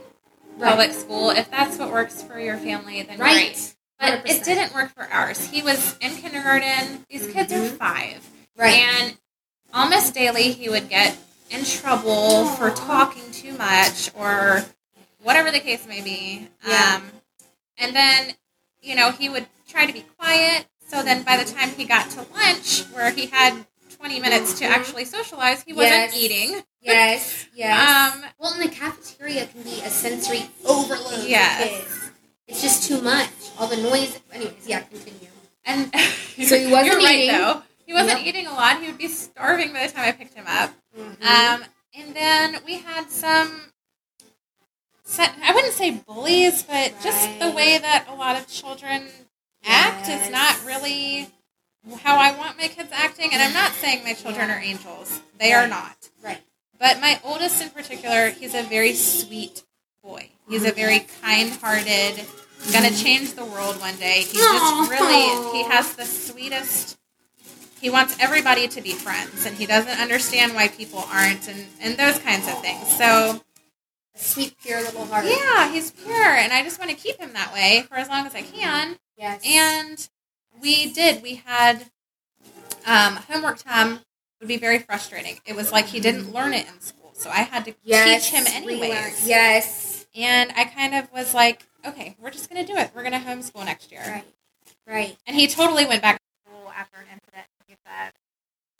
public 0.59 0.89
right. 0.89 0.93
school. 0.93 1.29
If 1.29 1.49
that's 1.49 1.77
what 1.77 1.91
works 1.91 2.21
for 2.21 2.37
your 2.37 2.57
family, 2.57 3.01
then 3.03 3.17
right. 3.19 3.53
great. 3.53 3.75
But 4.01 4.25
100%. 4.25 4.29
it 4.29 4.43
didn't 4.43 4.73
work 4.73 4.93
for 4.93 5.03
ours. 5.03 5.45
He 5.47 5.61
was 5.61 5.97
in 6.01 6.11
kindergarten. 6.17 7.05
These 7.09 7.27
kids 7.27 7.53
mm-hmm. 7.53 7.73
are 7.73 7.77
five. 7.77 8.29
Right. 8.57 8.79
And 8.79 9.17
almost 9.73 10.13
daily 10.13 10.51
he 10.51 10.69
would 10.69 10.89
get 10.89 11.17
in 11.49 11.63
trouble 11.63 12.11
Aww. 12.11 12.57
for 12.57 12.69
talking 12.71 13.23
too 13.31 13.53
much 13.53 14.11
or 14.15 14.65
whatever 15.21 15.51
the 15.51 15.59
case 15.59 15.87
may 15.87 16.01
be. 16.01 16.47
Yeah. 16.67 16.95
Um, 16.97 17.03
and 17.77 17.95
then, 17.95 18.33
you 18.81 18.95
know, 18.95 19.11
he 19.11 19.29
would 19.29 19.47
try 19.67 19.85
to 19.85 19.93
be 19.93 20.03
quiet. 20.17 20.65
So 20.91 21.01
then 21.01 21.23
by 21.23 21.37
the 21.37 21.49
time 21.49 21.69
he 21.69 21.85
got 21.85 22.09
to 22.11 22.25
lunch, 22.33 22.83
where 22.91 23.11
he 23.11 23.27
had 23.27 23.65
20 23.95 24.19
minutes 24.19 24.59
to 24.59 24.65
actually 24.65 25.05
socialize, 25.05 25.63
he 25.63 25.71
wasn't 25.71 26.11
yes. 26.11 26.17
eating. 26.17 26.61
Yes, 26.81 27.47
yes. 27.55 28.13
Um, 28.13 28.25
well, 28.37 28.53
in 28.55 28.59
the 28.59 28.67
cafeteria 28.67 29.45
can 29.47 29.61
be 29.61 29.79
a 29.85 29.89
sensory 29.89 30.49
overload 30.65 31.23
yes. 31.25 31.63
for 31.63 31.69
kids. 31.69 32.11
It's 32.45 32.61
just 32.61 32.89
too 32.89 33.01
much. 33.01 33.29
All 33.57 33.67
the 33.67 33.77
noise. 33.77 34.19
Anyways, 34.33 34.67
yeah, 34.67 34.81
continue. 34.81 35.29
And 35.63 35.95
so 36.45 36.59
he 36.59 36.67
wasn't 36.69 36.87
you're 36.87 37.09
eating. 37.09 37.29
Right, 37.29 37.39
though. 37.39 37.61
He 37.85 37.93
wasn't 37.93 38.25
yep. 38.25 38.27
eating 38.27 38.47
a 38.47 38.51
lot. 38.51 38.81
He 38.81 38.87
would 38.87 38.97
be 38.97 39.07
starving 39.07 39.71
by 39.71 39.87
the 39.87 39.93
time 39.93 40.09
I 40.09 40.11
picked 40.11 40.33
him 40.33 40.45
up. 40.45 40.70
Saying 53.91 54.03
my 54.03 54.13
children 54.13 54.49
yeah. 54.49 54.57
are 54.57 54.59
angels, 54.59 55.21
they 55.39 55.53
right. 55.53 55.65
are 55.65 55.67
not. 55.67 56.09
Right. 56.23 56.41
But 56.79 56.99
my 56.99 57.19
oldest 57.23 57.61
in 57.61 57.69
particular, 57.69 58.29
he's 58.29 58.55
a 58.55 58.63
very 58.63 58.93
sweet 58.93 59.63
boy. 60.03 60.29
He's 60.49 60.65
a 60.65 60.71
very 60.71 61.05
kind 61.21 61.49
hearted, 61.49 62.15
gonna 62.73 62.87
mm-hmm. 62.87 62.95
change 62.95 63.33
the 63.33 63.45
world 63.45 63.79
one 63.79 63.95
day. 63.97 64.21
He's 64.21 64.33
just 64.33 64.91
really, 64.91 65.53
he 65.53 65.63
has 65.69 65.95
the 65.95 66.05
sweetest 66.05 66.97
he 67.81 67.89
wants 67.89 68.15
everybody 68.19 68.67
to 68.67 68.81
be 68.81 68.91
friends 68.91 69.47
and 69.47 69.57
he 69.57 69.65
doesn't 69.65 69.99
understand 69.99 70.53
why 70.53 70.67
people 70.67 71.03
aren't 71.11 71.47
and, 71.47 71.65
and 71.81 71.97
those 71.97 72.19
kinds 72.19 72.47
of 72.47 72.61
things. 72.61 72.87
So 72.95 73.41
sweet, 74.15 74.55
pure 74.61 74.81
little 74.83 75.05
heart. 75.05 75.25
Yeah, 75.25 75.71
he's 75.71 75.89
pure 75.89 76.13
and 76.13 76.53
I 76.53 76.61
just 76.61 76.77
want 76.77 76.91
to 76.91 76.95
keep 76.95 77.19
him 77.19 77.33
that 77.33 77.51
way 77.53 77.83
for 77.89 77.95
as 77.95 78.07
long 78.07 78.27
as 78.27 78.35
I 78.35 78.43
can. 78.43 78.97
Yes. 79.17 79.41
And 79.43 80.09
we 80.61 80.93
did. 80.93 81.23
We 81.23 81.41
had 81.43 81.85
um, 82.85 83.15
homework 83.15 83.57
time 83.57 83.99
would 84.39 84.47
be 84.47 84.57
very 84.57 84.79
frustrating. 84.79 85.39
It 85.45 85.55
was 85.55 85.71
like 85.71 85.85
he 85.85 85.99
didn't 85.99 86.33
learn 86.33 86.53
it 86.53 86.67
in 86.67 86.79
school. 86.81 87.11
So 87.13 87.29
I 87.29 87.41
had 87.41 87.65
to 87.65 87.75
yes, 87.83 88.29
teach 88.29 88.39
him 88.39 88.47
anyways. 88.47 89.27
Yes. 89.27 90.05
And 90.15 90.51
I 90.55 90.65
kind 90.65 90.95
of 90.95 91.11
was 91.11 91.33
like, 91.33 91.65
okay, 91.85 92.15
we're 92.19 92.31
just 92.31 92.49
going 92.49 92.65
to 92.65 92.71
do 92.73 92.77
it. 92.77 92.91
We're 92.95 93.03
going 93.03 93.13
to 93.13 93.19
homeschool 93.19 93.63
next 93.65 93.91
year. 93.91 94.01
Right. 94.01 94.25
Right. 94.87 95.17
And 95.27 95.35
he 95.35 95.47
totally 95.47 95.85
went 95.85 96.01
back 96.01 96.17
to 96.17 96.49
school 96.49 96.71
after 96.75 96.97
an 96.97 97.05
incident 97.11 97.45
he 97.71 97.77
said, 97.87 98.11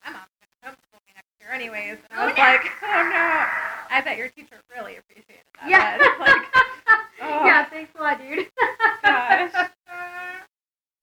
I'm 0.04 0.12
not 0.12 0.28
going 0.28 0.44
to 0.44 0.68
homeschool 0.68 1.00
me 1.06 1.12
next 1.16 1.32
year 1.40 1.50
anyways. 1.52 1.98
And 2.10 2.20
I 2.20 2.26
was 2.26 2.34
oh, 2.36 2.40
like, 2.40 2.64
oh 2.82 3.02
no. 3.08 3.46
I 3.90 4.02
bet 4.04 4.18
your 4.18 4.28
teacher 4.28 4.60
really 4.76 4.96
appreciated 4.96 5.44
that. 5.60 5.70
Yeah. 5.70 5.96
Like, 6.20 6.46
oh. 7.22 7.46
Yeah, 7.46 7.64
thanks 7.70 7.90
a 7.98 8.02
lot, 8.02 8.20
dude. 8.20 8.48
Gosh. 9.02 9.68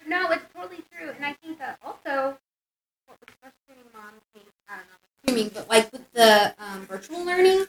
no, 0.08 0.29
it's 0.29 0.46
totally 0.53 0.84
true. 0.94 1.10
And 1.15 1.25
I 1.25 1.34
think 1.41 1.58
that 1.58 1.79
also 1.84 2.38
what 3.20 3.30
was 3.30 3.36
frustrating 3.42 3.92
moms, 3.94 4.22
I 4.70 4.76
don't 4.78 4.86
know, 4.88 4.98
assuming, 5.24 5.52
but 5.54 5.70
like 5.70 5.92
with 5.92 6.12
the 6.14 6.56
um, 6.58 6.86
virtual 6.86 7.24
learning, 7.26 7.66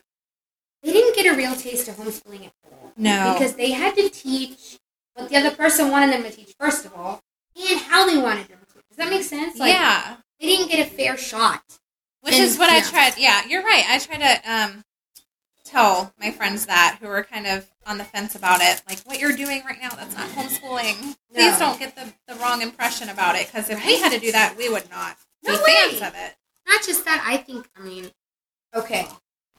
they 0.83 0.93
didn't 0.93 1.15
get 1.15 1.33
a 1.33 1.37
real 1.37 1.55
taste 1.55 1.89
of 1.89 1.97
homeschooling 1.97 2.47
at 2.47 2.53
all. 2.65 2.93
No. 2.97 3.35
Because 3.35 3.55
they 3.55 3.71
had 3.73 3.95
to 3.97 4.09
teach 4.09 4.79
what 5.15 5.29
the 5.29 5.37
other 5.37 5.51
person 5.51 5.91
wanted 5.91 6.13
them 6.13 6.23
to 6.23 6.31
teach, 6.31 6.55
first 6.59 6.85
of 6.85 6.95
all, 6.95 7.21
and 7.57 7.81
how 7.81 8.07
they 8.07 8.17
wanted 8.17 8.49
them 8.49 8.59
to. 8.67 8.75
Teach. 8.75 8.89
Does 8.89 8.97
that 8.99 9.11
make 9.11 9.23
sense? 9.23 9.59
Like, 9.59 9.73
yeah. 9.73 10.17
They 10.41 10.47
didn't 10.47 10.71
get 10.71 10.87
a 10.87 10.91
fair 10.91 11.19
shot. 11.19 11.63
Which 12.23 12.35
and, 12.35 12.45
is 12.45 12.59
what 12.59 12.71
yeah. 12.71 12.79
I 12.79 12.81
tried. 12.81 13.19
Yeah, 13.19 13.43
you're 13.47 13.63
right. 13.63 13.85
I 13.89 13.99
try 13.99 14.17
to 14.17 14.51
um, 14.51 14.85
tell 15.65 16.15
my 16.19 16.31
friends 16.31 16.67
that 16.67 16.99
who 17.01 17.09
are 17.09 17.25
kind 17.25 17.47
of 17.47 17.71
on 17.87 17.99
the 17.99 18.05
fence 18.05 18.35
about 18.35 18.61
it. 18.63 18.83
Like, 18.89 19.01
what 19.01 19.19
you're 19.19 19.37
doing 19.37 19.63
right 19.65 19.79
now, 19.81 19.91
that's 19.91 20.15
not 20.17 20.29
homeschooling. 20.31 21.03
No. 21.03 21.15
Please 21.35 21.59
don't 21.59 21.79
get 21.79 21.95
the, 21.97 22.13
the 22.27 22.39
wrong 22.41 22.63
impression 22.63 23.09
about 23.09 23.37
it. 23.37 23.47
Because 23.47 23.69
if 23.69 23.85
we 23.85 23.99
had 24.01 24.13
to 24.13 24.19
do 24.19 24.33
that, 24.33 24.57
we 24.57 24.69
would 24.69 24.89
not 24.91 25.17
no 25.45 25.57
be 25.57 25.63
way. 25.63 25.77
fans 25.91 26.03
of 26.03 26.15
it. 26.15 26.37
Not 26.67 26.83
just 26.85 27.05
that. 27.05 27.25
I 27.27 27.37
think, 27.37 27.69
I 27.77 27.83
mean, 27.83 28.11
okay. 28.75 29.07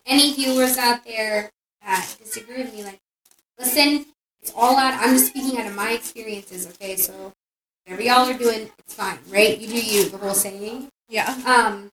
Any 0.06 0.34
viewers 0.34 0.78
out 0.78 1.06
there 1.06 1.52
that 1.82 2.16
disagree 2.20 2.64
with 2.64 2.74
me, 2.74 2.84
like, 2.84 3.00
listen, 3.60 4.06
it's 4.42 4.52
all 4.56 4.78
out. 4.78 4.94
I'm 4.96 5.14
just 5.14 5.28
speaking 5.28 5.60
out 5.60 5.68
of 5.68 5.76
my 5.76 5.92
experiences, 5.92 6.68
okay? 6.68 6.96
So 6.96 7.34
Whatever 7.86 8.04
y'all 8.04 8.30
are 8.30 8.38
doing, 8.38 8.70
it's 8.78 8.94
fine, 8.94 9.18
right? 9.30 9.60
You 9.60 9.68
do 9.68 9.82
you, 9.82 10.10
the 10.10 10.18
whole 10.18 10.34
saying. 10.34 10.88
Yeah. 11.10 11.30
Um, 11.30 11.92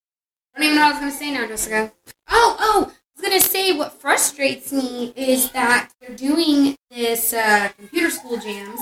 I 0.55 0.59
don't 0.59 0.65
even 0.65 0.77
know 0.77 0.83
what 0.83 0.89
I 0.89 0.91
was 0.91 0.99
going 1.01 1.13
to 1.13 1.19
say 1.19 1.31
now, 1.33 1.47
Jessica. 1.47 1.93
Oh, 2.29 2.57
oh, 2.61 2.93
I 2.93 3.21
was 3.21 3.29
going 3.29 3.41
to 3.41 3.47
say 3.47 3.73
what 3.73 4.01
frustrates 4.01 4.73
me 4.73 5.13
is 5.17 5.51
that 5.53 5.91
they're 6.01 6.15
doing 6.15 6.77
this 6.91 7.33
uh, 7.33 7.71
computer 7.77 8.11
school 8.11 8.39
jams, 8.39 8.81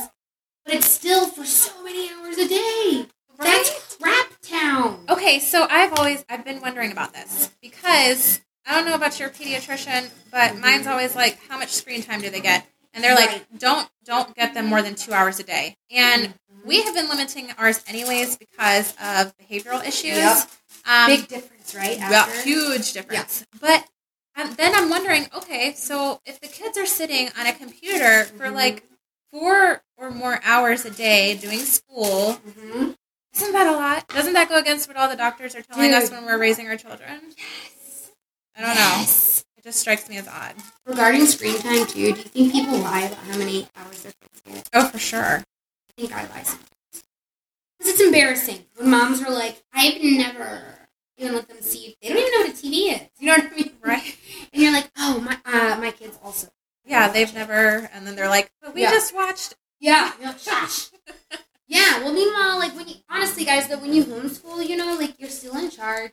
but 0.64 0.74
it's 0.74 0.90
still 0.90 1.26
for 1.26 1.44
so 1.44 1.82
many 1.84 2.10
hours 2.10 2.38
a 2.38 2.48
day. 2.48 3.06
Right? 3.38 3.46
That's 3.46 3.96
crap 3.96 4.25
town. 4.48 5.04
Okay, 5.08 5.38
so 5.38 5.66
I've 5.68 5.92
always 5.94 6.24
I've 6.28 6.44
been 6.44 6.60
wondering 6.60 6.92
about 6.92 7.12
this 7.12 7.50
because 7.60 8.40
I 8.66 8.74
don't 8.74 8.84
know 8.88 8.94
about 8.94 9.18
your 9.20 9.28
pediatrician, 9.30 10.10
but 10.30 10.58
mine's 10.58 10.86
always 10.86 11.14
like, 11.14 11.38
how 11.48 11.58
much 11.58 11.70
screen 11.70 12.02
time 12.02 12.20
do 12.20 12.30
they 12.30 12.40
get? 12.40 12.66
And 12.94 13.04
they're 13.04 13.14
right. 13.14 13.30
like, 13.30 13.58
don't 13.58 13.88
don't 14.04 14.34
get 14.34 14.54
them 14.54 14.66
more 14.66 14.82
than 14.82 14.94
two 14.94 15.12
hours 15.12 15.38
a 15.38 15.42
day. 15.42 15.76
And 15.90 16.34
we 16.64 16.82
have 16.82 16.94
been 16.94 17.08
limiting 17.08 17.50
ours 17.58 17.82
anyways 17.86 18.36
because 18.36 18.90
of 19.02 19.34
behavioral 19.38 19.86
issues. 19.86 20.16
Yep. 20.16 20.50
Um, 20.88 21.06
Big 21.06 21.28
difference, 21.28 21.74
right? 21.74 21.98
Yeah, 21.98 22.42
huge 22.42 22.92
difference. 22.92 23.46
Yeah. 23.54 23.58
But 23.60 23.88
um, 24.36 24.54
then 24.56 24.74
I'm 24.74 24.90
wondering, 24.90 25.26
okay, 25.34 25.72
so 25.74 26.20
if 26.26 26.40
the 26.40 26.48
kids 26.48 26.76
are 26.76 26.86
sitting 26.86 27.30
on 27.38 27.46
a 27.46 27.52
computer 27.52 28.24
for 28.24 28.46
mm-hmm. 28.46 28.54
like 28.54 28.84
four 29.30 29.82
or 29.96 30.10
more 30.10 30.40
hours 30.44 30.84
a 30.84 30.90
day 30.90 31.36
doing 31.36 31.60
school, 31.60 32.38
mm-hmm. 32.46 32.90
Isn't 33.36 33.52
that 33.52 33.66
a 33.66 33.72
lot? 33.72 34.08
Doesn't 34.08 34.32
that 34.34 34.48
go 34.48 34.58
against 34.58 34.88
what 34.88 34.96
all 34.96 35.08
the 35.08 35.16
doctors 35.16 35.54
are 35.54 35.62
telling 35.62 35.90
Dude. 35.90 36.02
us 36.02 36.10
when 36.10 36.24
we're 36.24 36.38
raising 36.38 36.66
our 36.68 36.76
children? 36.76 37.20
Yes. 37.36 38.10
I 38.56 38.60
don't 38.62 38.74
yes. 38.74 39.44
know. 39.44 39.58
It 39.58 39.64
just 39.64 39.80
strikes 39.80 40.08
me 40.08 40.16
as 40.16 40.28
odd. 40.28 40.54
Regarding 40.86 41.26
screen 41.26 41.58
time, 41.58 41.86
too, 41.86 41.92
do 41.92 42.06
you 42.08 42.14
think 42.14 42.52
people 42.52 42.78
lie 42.78 43.02
about 43.02 43.18
how 43.18 43.38
many 43.38 43.68
hours 43.76 44.02
their 44.02 44.12
kids 44.20 44.42
get? 44.44 44.68
Oh, 44.72 44.88
for 44.88 44.98
sure 44.98 45.42
I 45.42 45.44
think 45.96 46.12
I 46.12 46.22
lie 46.22 46.42
sometimes. 46.42 46.70
Because 47.78 47.92
it's 47.92 48.00
embarrassing 48.00 48.64
when 48.76 48.90
moms 48.90 49.22
are 49.22 49.30
like, 49.30 49.62
I've 49.72 50.02
never 50.02 50.76
even 51.18 51.34
let 51.34 51.48
them 51.48 51.60
see. 51.60 51.96
They 52.00 52.08
don't 52.08 52.18
even 52.18 52.32
know 52.32 52.46
what 52.46 52.50
a 52.50 52.52
TV 52.52 52.94
is. 52.94 53.08
You 53.18 53.26
know 53.26 53.34
what 53.34 53.52
I 53.52 53.56
mean? 53.56 53.72
Right. 53.82 54.16
And 54.52 54.62
you're 54.62 54.72
like, 54.72 54.90
oh, 54.96 55.20
my 55.20 55.36
uh, 55.44 55.76
my 55.78 55.90
kids 55.90 56.18
also. 56.24 56.48
Yeah, 56.86 57.08
they've 57.08 57.32
never. 57.34 57.90
And 57.92 58.06
then 58.06 58.16
they're 58.16 58.28
like, 58.28 58.50
but 58.62 58.74
we 58.74 58.82
yeah. 58.82 58.90
just 58.90 59.14
watched. 59.14 59.54
Yeah. 59.80 60.12
Like, 60.22 60.38
Shush. 60.38 60.88
yeah. 61.68 61.98
Well, 62.02 62.14
meanwhile, 62.14 62.58
like 62.58 62.74
when 62.74 62.88
you 62.88 62.94
honestly, 63.26 63.44
guys, 63.44 63.66
though, 63.66 63.78
when 63.78 63.92
you 63.92 64.04
homeschool, 64.04 64.66
you 64.66 64.76
know, 64.76 64.96
like 65.00 65.18
you're 65.18 65.28
still 65.28 65.56
in 65.56 65.68
charge 65.68 66.12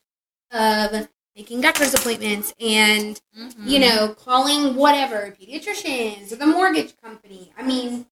of 0.51 1.07
making 1.35 1.61
doctor's 1.61 1.93
appointments 1.93 2.53
and 2.59 3.21
mm-hmm. 3.37 3.67
you 3.67 3.79
know 3.79 4.15
calling 4.19 4.75
whatever 4.75 5.35
pediatricians 5.39 6.31
or 6.31 6.37
the 6.37 6.47
mortgage 6.47 6.95
company. 6.97 7.51
I 7.55 7.61
mean, 7.61 8.07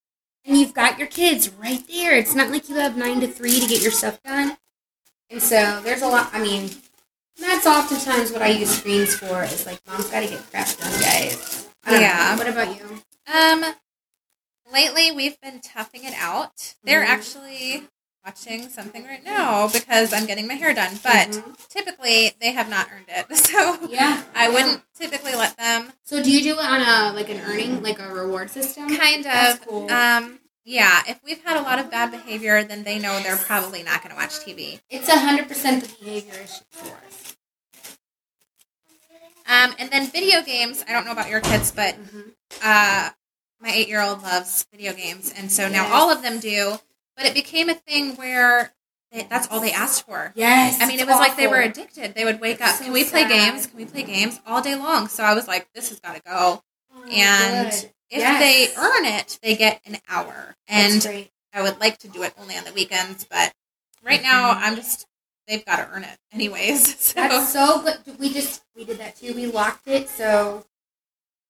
and 0.45 0.57
you've 0.57 0.73
got 0.75 0.99
your 0.99 1.07
kids 1.07 1.49
right 1.49 1.83
there 1.87 2.15
It's 2.17 2.35
not 2.35 2.49
like 2.49 2.69
you 2.69 2.75
have 2.75 2.95
nine 2.95 3.21
to 3.21 3.27
three 3.27 3.59
to 3.59 3.67
get 3.67 3.81
your 3.81 3.91
stuff 3.91 4.21
done. 4.23 4.57
And 5.31 5.41
so 5.41 5.81
there's 5.83 6.01
a 6.03 6.07
lot. 6.07 6.29
I 6.31 6.41
mean, 6.41 6.69
that's 7.39 7.65
oftentimes 7.65 8.31
what 8.31 8.43
I 8.43 8.49
use 8.49 8.77
screens 8.77 9.15
for. 9.15 9.43
Is 9.43 9.65
like, 9.65 9.79
mom's 9.87 10.09
got 10.09 10.21
to 10.21 10.27
get 10.27 10.47
crap 10.51 10.67
done, 10.77 10.91
guys. 11.01 11.67
Yeah. 11.87 12.35
Know. 12.35 12.43
What 12.43 12.47
about 12.47 12.77
you? 12.77 13.01
Um, 13.33 13.73
lately 14.71 15.11
we've 15.11 15.39
been 15.41 15.59
toughing 15.59 16.03
it 16.03 16.13
out. 16.17 16.75
They're 16.83 17.01
mm-hmm. 17.01 17.11
actually 17.11 17.87
watching 18.25 18.69
something 18.69 19.05
right 19.05 19.23
now 19.23 19.67
because 19.67 20.13
I'm 20.13 20.25
getting 20.25 20.47
my 20.47 20.53
hair 20.53 20.73
done. 20.73 20.93
But 21.03 21.29
mm-hmm. 21.29 21.51
typically 21.69 22.33
they 22.39 22.51
have 22.51 22.69
not 22.69 22.87
earned 22.93 23.07
it. 23.07 23.25
So 23.51 23.77
yeah, 23.89 24.23
I 24.33 24.49
wouldn't 24.49 24.81
typically 24.95 25.33
let 25.33 25.57
them. 25.57 25.91
So 26.03 26.23
do 26.23 26.31
you 26.31 26.41
do 26.41 26.53
it 26.53 26.63
on 26.63 26.81
a 26.81 27.13
like 27.13 27.29
an 27.29 27.41
earning 27.41 27.83
like 27.83 27.99
a 27.99 28.13
reward 28.13 28.49
system? 28.49 28.95
Kind 28.95 29.25
of. 29.25 29.67
Cool. 29.67 29.91
Um 29.91 30.39
yeah, 30.63 31.01
if 31.07 31.19
we've 31.25 31.43
had 31.43 31.57
a 31.57 31.63
lot 31.63 31.79
of 31.79 31.89
bad 31.89 32.11
behavior, 32.11 32.63
then 32.63 32.83
they 32.83 32.99
know 32.99 33.19
they're 33.21 33.35
probably 33.35 33.81
not 33.81 34.03
going 34.03 34.11
to 34.11 34.15
watch 34.15 34.31
TV. 34.39 34.79
It's 34.91 35.09
100% 35.09 35.47
the 35.47 36.05
behavior 36.05 36.33
issue 36.35 36.63
for 36.69 36.95
us. 37.07 37.35
Um, 39.47 39.73
and 39.79 39.89
then 39.89 40.07
video 40.07 40.43
games. 40.43 40.85
I 40.87 40.93
don't 40.93 41.05
know 41.05 41.11
about 41.11 41.29
your 41.29 41.41
kids, 41.41 41.71
but 41.71 41.95
mm-hmm. 41.95 42.29
uh, 42.63 43.09
my 43.59 43.69
eight 43.69 43.87
year 43.87 44.01
old 44.01 44.21
loves 44.21 44.65
video 44.71 44.93
games. 44.93 45.33
And 45.35 45.51
so 45.51 45.67
now 45.67 45.91
all 45.93 46.11
of 46.11 46.21
them 46.21 46.39
do. 46.39 46.77
But 47.15 47.25
it 47.25 47.33
became 47.33 47.69
a 47.69 47.73
thing 47.75 48.15
where 48.15 48.73
they, 49.11 49.27
that's 49.29 49.47
all 49.49 49.59
they 49.59 49.73
asked 49.73 50.05
for. 50.05 50.31
Yes. 50.35 50.81
I 50.81 50.87
mean, 50.87 50.99
it 50.99 51.05
was 51.05 51.15
awful. 51.15 51.27
like 51.27 51.37
they 51.37 51.47
were 51.47 51.59
addicted. 51.59 52.15
They 52.15 52.25
would 52.25 52.39
wake 52.39 52.61
up, 52.61 52.75
so 52.75 52.85
can 52.85 52.93
we 52.93 53.03
play 53.03 53.27
games? 53.27 53.67
Can 53.67 53.77
we 53.77 53.85
play 53.85 54.03
games 54.03 54.39
all 54.45 54.61
day 54.61 54.75
long? 54.75 55.07
So 55.07 55.23
I 55.23 55.33
was 55.33 55.47
like, 55.47 55.67
this 55.73 55.89
has 55.89 55.99
got 55.99 56.15
to 56.15 56.21
go. 56.21 56.63
Oh, 56.93 57.03
and 57.03 57.71
good. 57.71 57.91
if 58.09 58.19
yes. 58.19 58.39
they 58.39 58.81
earn 58.81 59.05
it, 59.05 59.39
they 59.43 59.55
get 59.55 59.81
an 59.85 59.97
hour. 60.09 60.55
And 60.67 61.29
I 61.53 61.61
would 61.61 61.79
like 61.79 61.97
to 61.99 62.07
do 62.07 62.23
it 62.23 62.33
only 62.39 62.55
on 62.55 62.63
the 62.63 62.73
weekends, 62.73 63.25
but 63.29 63.53
right 64.03 64.19
mm-hmm. 64.19 64.29
now 64.29 64.51
I'm 64.51 64.75
just 64.75 65.05
they've 65.47 65.65
got 65.65 65.77
to 65.77 65.89
earn 65.93 66.03
it 66.03 66.17
anyways. 66.31 66.95
So. 67.11 67.15
That's 67.15 67.51
so 67.51 67.81
good. 67.81 68.19
We 68.19 68.31
just 68.31 68.63
we 68.75 68.85
did 68.85 68.99
that 68.99 69.17
too. 69.17 69.33
We 69.33 69.47
locked 69.47 69.87
it, 69.87 70.07
so 70.07 70.65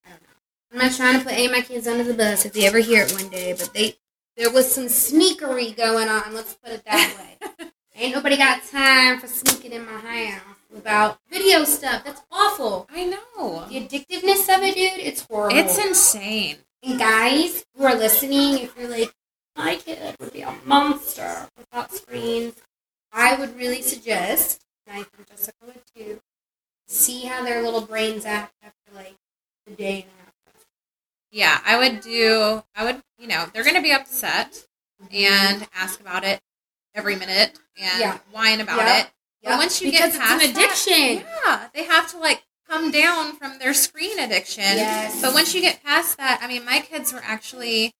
I 0.03 0.09
don't 0.09 0.21
know. 0.21 0.71
I'm 0.71 0.79
not 0.79 0.95
trying 0.95 1.19
to 1.19 1.23
put 1.23 1.33
any 1.33 1.45
of 1.45 1.51
my 1.51 1.61
kids 1.61 1.87
under 1.87 2.03
the 2.03 2.15
bus 2.15 2.45
if 2.45 2.53
they 2.53 2.65
ever 2.65 2.79
hear 2.79 3.03
it 3.03 3.11
one 3.11 3.29
day, 3.29 3.53
but 3.53 3.71
they 3.73 3.97
there 4.37 4.51
was 4.51 4.71
some 4.71 4.85
sneakery 4.85 5.75
going 5.75 6.09
on. 6.09 6.33
Let's 6.33 6.55
put 6.55 6.73
it 6.73 6.85
that 6.85 7.15
way. 7.17 7.67
Ain't 7.95 8.15
nobody 8.15 8.37
got 8.37 8.63
time 8.63 9.19
for 9.19 9.27
sneaking 9.27 9.73
in 9.73 9.85
my 9.85 9.91
house 9.91 10.57
without 10.73 11.19
video 11.29 11.63
stuff. 11.63 12.03
That's 12.03 12.21
awful. 12.31 12.87
I 12.89 13.05
know. 13.05 13.65
The 13.69 13.81
addictiveness 13.81 14.43
of 14.55 14.63
it, 14.63 14.75
dude, 14.75 15.05
it's 15.05 15.21
horrible. 15.21 15.57
It's 15.57 15.77
insane. 15.77 16.57
And 16.83 16.97
guys 16.97 17.63
who 17.75 17.85
are 17.85 17.95
listening, 17.95 18.59
if 18.59 18.75
you're 18.77 18.89
like, 18.89 19.13
my 19.55 19.75
kid 19.75 20.15
would 20.19 20.33
be 20.33 20.41
a 20.41 20.53
monster 20.65 21.47
without 21.57 21.93
screens, 21.93 22.55
I 23.11 23.35
would 23.35 23.57
really 23.57 23.81
suggest, 23.81 24.61
and 24.87 24.99
I 24.99 25.03
think 25.03 25.29
Jessica 25.29 25.57
would 25.65 25.81
too, 25.95 26.21
see 26.87 27.25
how 27.25 27.43
their 27.43 27.61
little 27.61 27.81
brains 27.81 28.25
act 28.25 28.53
after 28.63 28.95
like 28.95 29.15
the 29.67 29.73
day 29.73 29.93
and 29.93 30.03
a 30.03 30.23
half. 30.23 30.65
Yeah, 31.31 31.59
I 31.65 31.77
would 31.77 32.01
do, 32.01 32.31
I 32.33 32.39
would, 32.51 32.63
you 32.63 32.70
know, 33.31 33.47
they're 33.53 33.63
going 33.63 33.75
to 33.75 33.81
be 33.81 33.91
upset 33.91 34.65
and 35.11 35.67
ask 35.75 35.99
about 35.99 36.23
it 36.23 36.39
every 36.93 37.15
minute 37.15 37.59
and 37.77 37.99
yeah. 37.99 38.17
whine 38.31 38.61
about 38.61 38.99
it. 38.99 39.09
But 39.43 39.57
once 39.57 39.81
you 39.81 39.89
because 39.89 40.13
get 40.13 40.21
past 40.21 40.43
it's 40.43 40.45
an 40.45 40.51
addiction. 40.51 41.23
That, 41.25 41.41
yeah, 41.45 41.67
they 41.73 41.83
have 41.85 42.11
to 42.11 42.19
like 42.19 42.43
come 42.69 42.91
down 42.91 43.35
from 43.35 43.57
their 43.59 43.73
screen 43.73 44.19
addiction. 44.19 44.63
Yes. 44.63 45.21
But 45.21 45.33
once 45.33 45.55
you 45.55 45.61
get 45.61 45.83
past 45.83 46.17
that, 46.17 46.39
I 46.41 46.47
mean, 46.47 46.63
my 46.63 46.79
kids 46.79 47.11
were 47.11 47.21
actually 47.23 47.93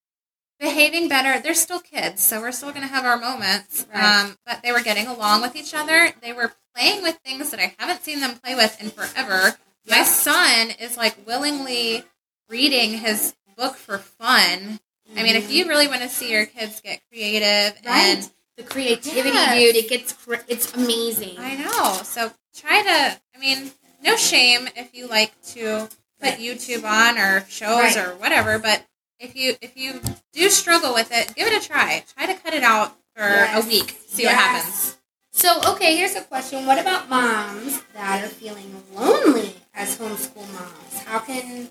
behaving 0.59 1.09
better. 1.09 1.41
They're 1.41 1.55
still 1.55 1.79
kids, 1.79 2.23
so 2.23 2.39
we're 2.39 2.51
still 2.51 2.69
going 2.69 2.83
to 2.83 2.93
have 2.93 3.03
our 3.03 3.17
moments. 3.17 3.87
Right. 3.93 4.21
Um, 4.21 4.37
but 4.45 4.61
they 4.63 4.71
were 4.71 4.81
getting 4.81 5.07
along 5.07 5.41
with 5.41 5.55
each 5.55 5.73
other. 5.73 6.11
They 6.21 6.31
were 6.31 6.53
playing 6.75 7.01
with 7.01 7.17
things 7.25 7.49
that 7.49 7.59
I 7.59 7.75
haven't 7.79 8.03
seen 8.03 8.19
them 8.19 8.37
play 8.37 8.55
with 8.55 8.79
in 8.81 8.91
forever. 8.91 9.57
Yeah. 9.83 9.97
My 9.97 10.03
son 10.03 10.69
is 10.79 10.95
like 10.95 11.25
willingly 11.25 12.03
reading 12.47 12.99
his 12.99 13.33
book 13.57 13.75
for 13.75 13.97
fun. 13.97 14.79
Mm-hmm. 15.09 15.19
I 15.19 15.23
mean, 15.23 15.30
if 15.43 15.51
you 15.51 15.67
really 15.67 15.87
want 15.87 16.01
to 16.01 16.09
see 16.09 16.31
your 16.31 16.45
kids 16.45 16.81
get 16.81 17.01
creative 17.09 17.79
right. 17.85 18.17
and 18.17 18.31
the 18.57 18.63
creativity, 18.63 19.29
yes. 19.29 19.59
dude, 19.59 19.75
it 19.75 19.89
gets 19.89 20.15
it's 20.47 20.73
amazing. 20.73 21.35
I 21.39 21.55
know. 21.55 21.99
So 22.03 22.31
try 22.55 22.81
to. 22.81 23.19
I 23.35 23.39
mean, 23.39 23.71
no 24.03 24.15
shame 24.15 24.67
if 24.75 24.93
you 24.93 25.07
like 25.07 25.39
to 25.53 25.89
put 26.19 26.35
YouTube 26.35 26.83
on 26.83 27.17
or 27.17 27.45
shows 27.47 27.95
right. 27.95 27.97
or 27.97 28.15
whatever, 28.17 28.59
but 28.59 28.85
if 29.19 29.35
you 29.35 29.55
if 29.61 29.75
you 29.75 29.99
do 30.33 30.49
struggle 30.49 30.93
with 30.93 31.11
it, 31.11 31.33
give 31.35 31.47
it 31.47 31.63
a 31.63 31.65
try. 31.65 32.03
Try 32.15 32.27
to 32.27 32.39
cut 32.39 32.53
it 32.53 32.63
out 32.63 32.95
for 33.15 33.23
yes. 33.23 33.63
a 33.63 33.67
week. 33.67 33.97
See 34.07 34.23
yes. 34.23 34.33
what 34.33 34.41
happens. 34.41 34.97
So, 35.33 35.61
okay, 35.73 35.95
here's 35.95 36.15
a 36.15 36.21
question. 36.21 36.65
What 36.65 36.77
about 36.77 37.09
moms 37.09 37.81
that 37.93 38.23
are 38.23 38.27
feeling 38.27 38.83
lonely 38.93 39.55
as 39.73 39.97
homeschool 39.97 40.51
moms? 40.53 41.03
How 41.05 41.19
can 41.19 41.69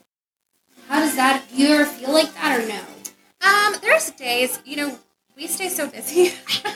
how 0.89 1.01
does 1.01 1.15
that 1.17 1.45
do 1.51 1.57
you 1.57 1.69
ever 1.75 1.85
feel 1.85 2.13
like 2.13 2.35
that 2.35 2.59
or 2.59 2.67
no? 2.67 2.81
Um, 3.43 3.75
there's 3.81 4.11
days, 4.13 4.61
you 4.65 4.77
know, 4.77 4.99
we 5.37 5.47
stay 5.47 5.69
so 5.69 5.89
busy 5.89 6.35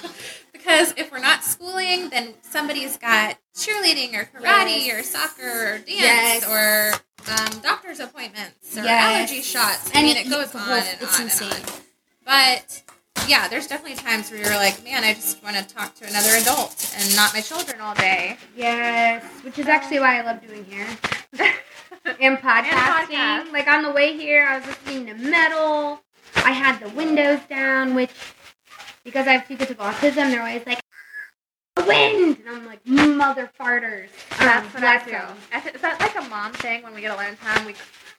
because 0.53 0.95
if 0.97 1.13
we're 1.13 1.19
not 1.19 1.45
schooling, 1.45 2.09
then 2.09 2.35
somebody's 2.43 2.97
got 2.97 3.37
cheerleading 3.55 4.15
or 4.15 4.25
karate 4.25 4.87
yes. 4.87 4.99
or 4.99 5.03
soccer 5.03 5.75
or 5.75 5.79
dance 5.79 5.87
yes. 5.89 6.49
or 6.49 6.95
um, 7.31 7.61
doctor's 7.61 8.01
appointments 8.01 8.77
or 8.77 8.83
yes. 8.83 9.17
allergy 9.29 9.43
shots. 9.43 9.91
I 9.95 9.99
and 9.99 10.07
mean, 10.07 10.17
it, 10.17 10.27
it 10.27 10.31
goes 10.31 10.55
on 10.55 10.71
and 10.71 10.99
it's 11.01 11.19
on 11.19 11.27
insane. 11.27 11.53
and 11.53 11.71
on. 11.71 11.77
But 12.25 12.83
yeah, 13.29 13.49
there's 13.49 13.67
definitely 13.67 13.97
times 13.97 14.31
where 14.31 14.41
you're 14.41 14.57
like, 14.57 14.83
man, 14.85 15.05
I 15.05 15.15
just 15.15 15.43
want 15.43 15.57
to 15.57 15.75
talk 15.75 15.95
to 15.97 16.07
another 16.07 16.31
adult 16.41 16.95
and 16.97 17.17
not 17.17 17.33
my 17.35 17.41
children 17.41 17.81
all 17.81 17.95
day. 17.95 18.39
Yes, 18.57 19.25
which 19.43 19.59
is 19.59 19.67
actually 19.67 20.01
why 20.01 20.21
I 20.21 20.23
love 20.23 20.47
doing 20.47 20.65
here. 20.65 20.87
and 22.21 22.39
podcasting. 22.39 23.13
And 23.13 23.49
podcast. 23.49 23.53
Like 23.53 23.69
on 23.69 23.83
the 23.83 23.93
way 23.93 24.17
here, 24.17 24.47
I 24.47 24.59
was 24.59 24.67
listening 24.67 25.07
to 25.07 25.15
metal. 25.15 26.01
I 26.37 26.53
had 26.53 26.79
the 26.81 26.89
windows 26.91 27.41
down, 27.49 27.95
which 27.95 28.11
because 29.05 29.27
I 29.27 29.33
have 29.33 29.47
two 29.47 29.57
kids 29.57 29.71
with 29.71 29.79
autism, 29.79 30.31
they're 30.31 30.41
always 30.41 30.67
like, 30.67 30.81
the 31.77 31.85
wind! 31.85 32.39
And 32.39 32.49
I'm 32.49 32.67
like, 32.67 32.87
mother 32.87 33.51
farters. 33.55 34.11
That's 34.39 34.67
um, 34.75 34.83
what 34.83 34.85
I 34.85 35.05
do. 35.05 35.71
Is 35.75 35.81
that 35.83 36.01
like 36.01 36.17
a 36.17 36.29
mom 36.29 36.53
thing 36.53 36.83
when 36.83 36.95
we 36.95 37.01
get 37.01 37.11
alone 37.13 37.37
time? 37.37 37.67
We 37.67 37.75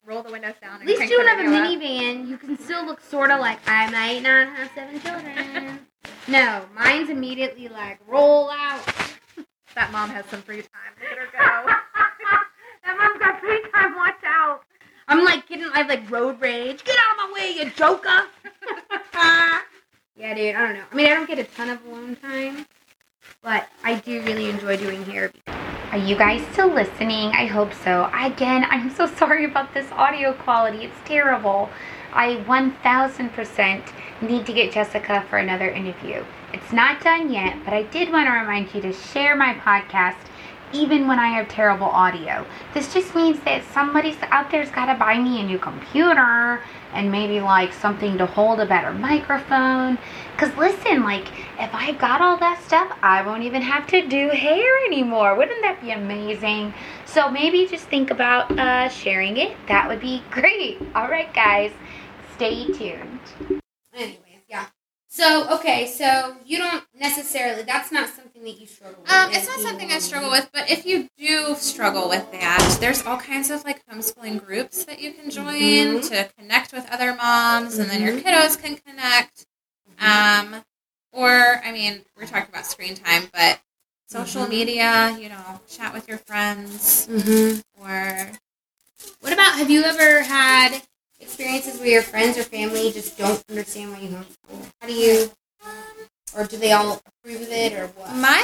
roll 0.05 0.21
the 0.21 0.31
windows 0.31 0.55
down. 0.61 0.81
At 0.81 0.87
least 0.87 1.01
you 1.01 1.17
don't 1.17 1.27
have 1.27 1.39
a 1.39 1.49
minivan. 1.49 2.27
You 2.27 2.37
can 2.37 2.57
still 2.59 2.85
look 2.85 3.01
sort 3.01 3.31
of 3.31 3.39
like 3.39 3.59
I 3.67 3.89
might 3.89 4.21
not 4.21 4.47
have 4.55 4.69
seven 4.75 4.99
children. 5.01 5.79
no, 6.27 6.65
mine's 6.75 7.09
immediately 7.09 7.67
like 7.67 7.99
roll 8.07 8.49
out. 8.51 8.85
that 9.73 9.91
mom 9.91 10.09
has 10.09 10.25
some 10.25 10.41
free 10.41 10.61
time. 10.61 10.93
Look 11.01 11.11
at 11.11 11.17
her 11.17 11.27
go. 11.31 11.71
that 12.83 12.97
mom's 12.97 13.19
got 13.19 13.39
free 13.39 13.63
time. 13.73 13.95
Watch 13.95 14.23
out. 14.25 14.61
I'm 15.07 15.23
like 15.23 15.47
getting, 15.47 15.65
I 15.73 15.79
have 15.79 15.89
like 15.89 16.09
road 16.09 16.41
rage. 16.41 16.83
Get 16.83 16.95
out 16.97 17.25
of 17.25 17.31
my 17.31 17.33
way, 17.39 17.51
you 17.51 17.69
joker. 17.71 18.25
Yeah, 20.17 20.33
dude, 20.33 20.55
I 20.55 20.65
don't 20.65 20.75
know. 20.75 20.83
I 20.89 20.95
mean, 20.95 21.07
I 21.07 21.09
don't 21.13 21.27
get 21.27 21.39
a 21.39 21.43
ton 21.43 21.67
of 21.67 21.85
alone 21.85 22.15
time, 22.15 22.65
but 23.43 23.67
I 23.83 23.95
do 23.95 24.21
really 24.21 24.49
enjoy 24.49 24.77
doing 24.77 25.03
hair. 25.03 25.29
Are 25.91 25.97
you 25.97 26.15
guys 26.15 26.41
still 26.53 26.69
listening? 26.69 27.31
I 27.31 27.47
hope 27.47 27.73
so. 27.73 28.09
Again, 28.13 28.65
I'm 28.69 28.89
so 28.91 29.07
sorry 29.07 29.43
about 29.43 29.73
this 29.73 29.91
audio 29.91 30.31
quality. 30.31 30.85
It's 30.85 30.95
terrible. 31.03 31.69
I 32.13 32.37
1000% 32.47 33.83
need 34.21 34.45
to 34.45 34.53
get 34.53 34.71
Jessica 34.71 35.25
for 35.29 35.37
another 35.37 35.69
interview. 35.69 36.23
It's 36.53 36.71
not 36.71 37.03
done 37.03 37.29
yet, 37.29 37.57
but 37.65 37.73
I 37.73 37.83
did 37.83 38.09
want 38.09 38.27
to 38.27 38.31
remind 38.31 38.73
you 38.73 38.79
to 38.83 38.93
share 38.93 39.35
my 39.35 39.53
podcast 39.53 40.15
even 40.75 41.07
when 41.07 41.19
I 41.19 41.27
have 41.29 41.47
terrible 41.47 41.87
audio. 41.87 42.45
This 42.73 42.93
just 42.93 43.15
means 43.15 43.39
that 43.41 43.63
somebody 43.73 44.15
out 44.29 44.51
there's 44.51 44.69
got 44.69 44.91
to 44.91 44.99
buy 44.99 45.17
me 45.17 45.41
a 45.41 45.43
new 45.43 45.57
computer 45.57 46.61
and 46.93 47.11
maybe 47.11 47.39
like 47.39 47.73
something 47.73 48.17
to 48.17 48.25
hold 48.25 48.59
a 48.59 48.65
better 48.65 48.93
microphone. 48.93 49.97
Because 50.31 50.55
listen, 50.57 51.03
like 51.03 51.27
if 51.59 51.73
I 51.73 51.93
got 51.93 52.21
all 52.21 52.37
that 52.37 52.61
stuff, 52.63 52.97
I 53.01 53.25
won't 53.25 53.43
even 53.43 53.61
have 53.61 53.87
to 53.87 54.05
do 54.07 54.29
hair 54.29 54.85
anymore. 54.85 55.35
Wouldn't 55.35 55.61
that 55.61 55.81
be 55.81 55.91
amazing? 55.91 56.73
So 57.05 57.29
maybe 57.31 57.65
just 57.67 57.87
think 57.87 58.11
about 58.11 58.51
uh, 58.59 58.89
sharing 58.89 59.37
it. 59.37 59.55
That 59.67 59.87
would 59.87 60.01
be 60.01 60.23
great. 60.31 60.81
All 60.93 61.07
right, 61.07 61.33
guys, 61.33 61.71
stay 62.35 62.65
tuned. 62.65 63.19
Anyways, 63.93 64.43
yeah. 64.49 64.65
So 65.15 65.47
okay, 65.55 65.87
so 65.87 66.35
you 66.45 66.57
don't 66.57 66.83
necessarily. 66.93 67.63
That's 67.63 67.89
not 67.89 68.09
something 68.09 68.43
that 68.43 68.59
you 68.59 68.67
struggle 68.67 69.01
with. 69.01 69.11
Um, 69.13 69.29
it's 69.31 69.47
not 69.47 69.59
something 69.59 69.84
I 69.95 69.99
struggle 69.99 70.29
with, 70.29 70.49
but 70.51 70.69
if 70.69 70.85
you 70.85 71.07
do 71.17 71.55
struggle 71.55 72.09
with 72.09 72.29
that, 72.33 72.77
there's 72.81 73.05
all 73.05 73.15
kinds 73.15 73.49
of 73.49 73.63
like 73.63 73.81
homeschooling 73.87 74.45
groups 74.45 74.83
that 74.83 74.99
you 74.99 75.13
can 75.13 75.29
join 75.29 75.53
mm-hmm. 75.53 75.99
to 76.09 76.29
connect 76.37 76.73
with 76.73 76.85
other 76.91 77.15
moms, 77.15 77.71
mm-hmm. 77.71 77.81
and 77.81 77.89
then 77.89 78.01
your 78.01 78.11
mm-hmm. 78.11 78.27
kiddos 78.27 78.61
can 78.61 78.75
connect. 78.75 79.45
Um, 80.01 80.61
or 81.13 81.61
I 81.63 81.71
mean, 81.71 82.01
we're 82.17 82.25
talking 82.25 82.49
about 82.49 82.65
screen 82.65 82.95
time, 82.95 83.29
but 83.31 83.61
social 84.07 84.41
mm-hmm. 84.41 84.51
media, 84.51 85.17
you 85.17 85.29
know, 85.29 85.61
chat 85.69 85.93
with 85.93 86.09
your 86.09 86.17
friends, 86.17 87.07
mm-hmm. 87.07 87.61
or 87.81 88.31
what 89.21 89.31
about? 89.31 89.55
Have 89.55 89.69
you 89.69 89.83
ever 89.83 90.23
had 90.23 90.81
experiences 91.21 91.79
where 91.79 91.87
your 91.87 92.01
friends 92.01 92.37
or 92.37 92.43
family 92.43 92.91
just 92.91 93.17
don't 93.17 93.41
understand 93.49 93.93
why 93.93 93.99
you 94.01 94.09
homeschool? 94.09 94.71
How 94.81 94.87
do 94.89 94.93
you? 94.93 95.31
Um, 95.65 96.07
or 96.35 96.43
do 96.45 96.57
they 96.57 96.73
all 96.73 97.01
approve 97.05 97.43
of 97.43 97.49
it, 97.49 97.71
or 97.71 97.87
what? 97.95 98.13
My 98.13 98.43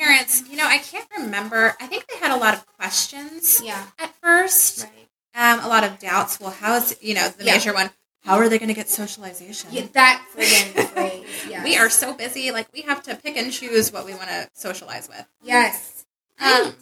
parents, 0.00 0.42
you 0.48 0.56
know, 0.56 0.66
I 0.66 0.78
can't 0.78 1.06
remember. 1.18 1.76
I 1.80 1.86
think 1.86 2.06
they 2.08 2.18
had 2.18 2.30
a 2.30 2.40
lot 2.40 2.54
of 2.54 2.66
questions. 2.78 3.60
Yeah. 3.64 3.84
At 3.98 4.14
first, 4.16 4.84
right. 4.84 5.58
um, 5.58 5.64
a 5.64 5.68
lot 5.68 5.84
of 5.84 5.98
doubts. 5.98 6.40
Well, 6.40 6.50
how 6.50 6.76
is 6.76 6.96
you 7.00 7.14
know 7.14 7.28
the 7.28 7.44
yeah. 7.44 7.52
major 7.52 7.74
one? 7.74 7.90
How 8.24 8.36
are 8.36 8.48
they 8.48 8.58
going 8.58 8.68
to 8.68 8.74
get 8.74 8.88
socialization? 8.88 9.70
Yeah, 9.72 9.86
that 9.92 10.24
friggin' 10.36 10.88
phrase. 10.88 11.46
Yes. 11.48 11.64
We 11.64 11.76
are 11.76 11.90
so 11.90 12.14
busy. 12.14 12.50
Like 12.50 12.68
we 12.72 12.82
have 12.82 13.02
to 13.04 13.16
pick 13.16 13.36
and 13.36 13.52
choose 13.52 13.92
what 13.92 14.04
we 14.04 14.14
want 14.14 14.28
to 14.28 14.48
socialize 14.54 15.08
with. 15.08 15.26
Yes. 15.42 16.04
Um, 16.40 16.74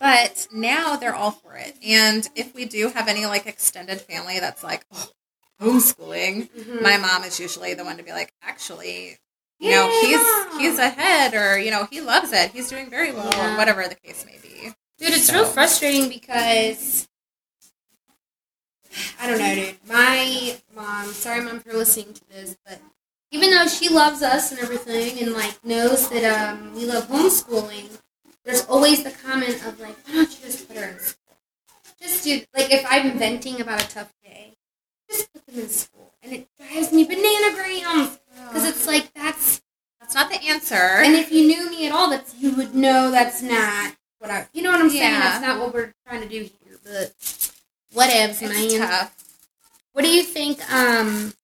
but 0.00 0.46
now 0.52 0.96
they're 0.96 1.14
all 1.14 1.32
for 1.32 1.56
it. 1.56 1.76
And 1.84 2.28
if 2.36 2.54
we 2.54 2.64
do 2.64 2.88
have 2.88 3.08
any 3.08 3.26
like 3.26 3.46
extended 3.46 4.00
family 4.00 4.38
that's 4.38 4.62
like 4.62 4.84
oh, 4.92 5.10
homeschooling, 5.60 6.50
mm-hmm. 6.50 6.82
my 6.82 6.96
mom 6.96 7.24
is 7.24 7.40
usually 7.40 7.74
the 7.74 7.84
one 7.84 7.96
to 7.96 8.02
be 8.02 8.12
like, 8.12 8.32
actually, 8.42 9.18
you 9.58 9.70
know, 9.70 9.88
he's 10.00 10.58
he's 10.58 10.78
ahead, 10.78 11.34
or 11.34 11.58
you 11.58 11.70
know, 11.70 11.86
he 11.90 12.00
loves 12.00 12.32
it. 12.32 12.52
He's 12.52 12.70
doing 12.70 12.90
very 12.90 13.12
well, 13.12 13.30
yeah. 13.32 13.54
or 13.54 13.58
whatever 13.58 13.86
the 13.88 13.96
case 13.96 14.24
may 14.24 14.38
be. 14.42 14.72
Dude, 14.98 15.10
it's 15.10 15.26
so. 15.26 15.34
real 15.34 15.44
frustrating 15.44 16.08
because 16.08 17.08
I 19.20 19.28
don't 19.28 19.38
know, 19.38 19.54
dude. 19.54 19.76
My 19.88 20.56
mom, 20.74 21.06
sorry, 21.08 21.42
mom, 21.42 21.60
for 21.60 21.72
listening 21.72 22.14
to 22.14 22.28
this, 22.28 22.56
but 22.66 22.80
even 23.30 23.50
though 23.50 23.66
she 23.66 23.88
loves 23.88 24.22
us 24.22 24.52
and 24.52 24.60
everything, 24.60 25.18
and 25.22 25.32
like 25.32 25.64
knows 25.64 26.08
that 26.10 26.24
um, 26.24 26.74
we 26.74 26.86
love 26.86 27.08
homeschooling, 27.08 27.98
there's 28.44 28.64
always 28.66 29.02
the 29.02 29.10
comment 29.10 29.64
of 29.66 29.80
like, 29.80 29.96
why 30.06 30.14
don't 30.14 30.30
you 30.30 30.46
just 30.46 30.68
put 30.68 30.76
her 30.76 30.88
in 30.90 30.98
school? 30.98 31.36
Just 32.00 32.24
do 32.24 32.40
like 32.56 32.72
if 32.72 32.86
I'm 32.88 33.18
venting 33.18 33.60
about 33.60 33.82
a 33.82 33.88
tough 33.88 34.12
day, 34.24 34.54
just 35.10 35.32
put 35.32 35.46
them 35.46 35.60
in 35.60 35.68
school, 35.68 36.12
and 36.22 36.32
it 36.32 36.48
drives 36.56 36.92
me 36.92 37.04
banana 37.04 37.54
grams 37.54 38.18
because 38.46 38.64
it's 38.64 38.86
like 38.86 39.12
that's 39.14 39.60
that's 40.00 40.14
not 40.14 40.30
the 40.30 40.42
answer. 40.42 40.74
And 40.74 41.14
if 41.14 41.30
you 41.30 41.46
knew 41.46 41.70
me 41.70 41.86
at 41.86 41.92
all, 41.92 42.10
that's 42.10 42.34
you 42.38 42.54
would 42.56 42.74
know 42.74 43.10
that's 43.10 43.42
not 43.42 43.94
what 44.18 44.30
I. 44.30 44.46
You 44.52 44.62
know 44.62 44.70
what 44.70 44.80
I'm 44.80 44.90
saying? 44.90 45.02
Yeah. 45.02 45.20
That's 45.20 45.42
not 45.42 45.60
what 45.60 45.74
we're 45.74 45.92
trying 46.06 46.22
to 46.22 46.28
do 46.28 46.40
here. 46.40 46.78
But 46.82 47.14
whatevs, 47.94 48.42
man. 48.42 48.78
Tough. 48.78 49.14
What 49.92 50.02
do 50.02 50.10
you 50.10 50.22
think? 50.22 50.60
Um, 50.72 51.34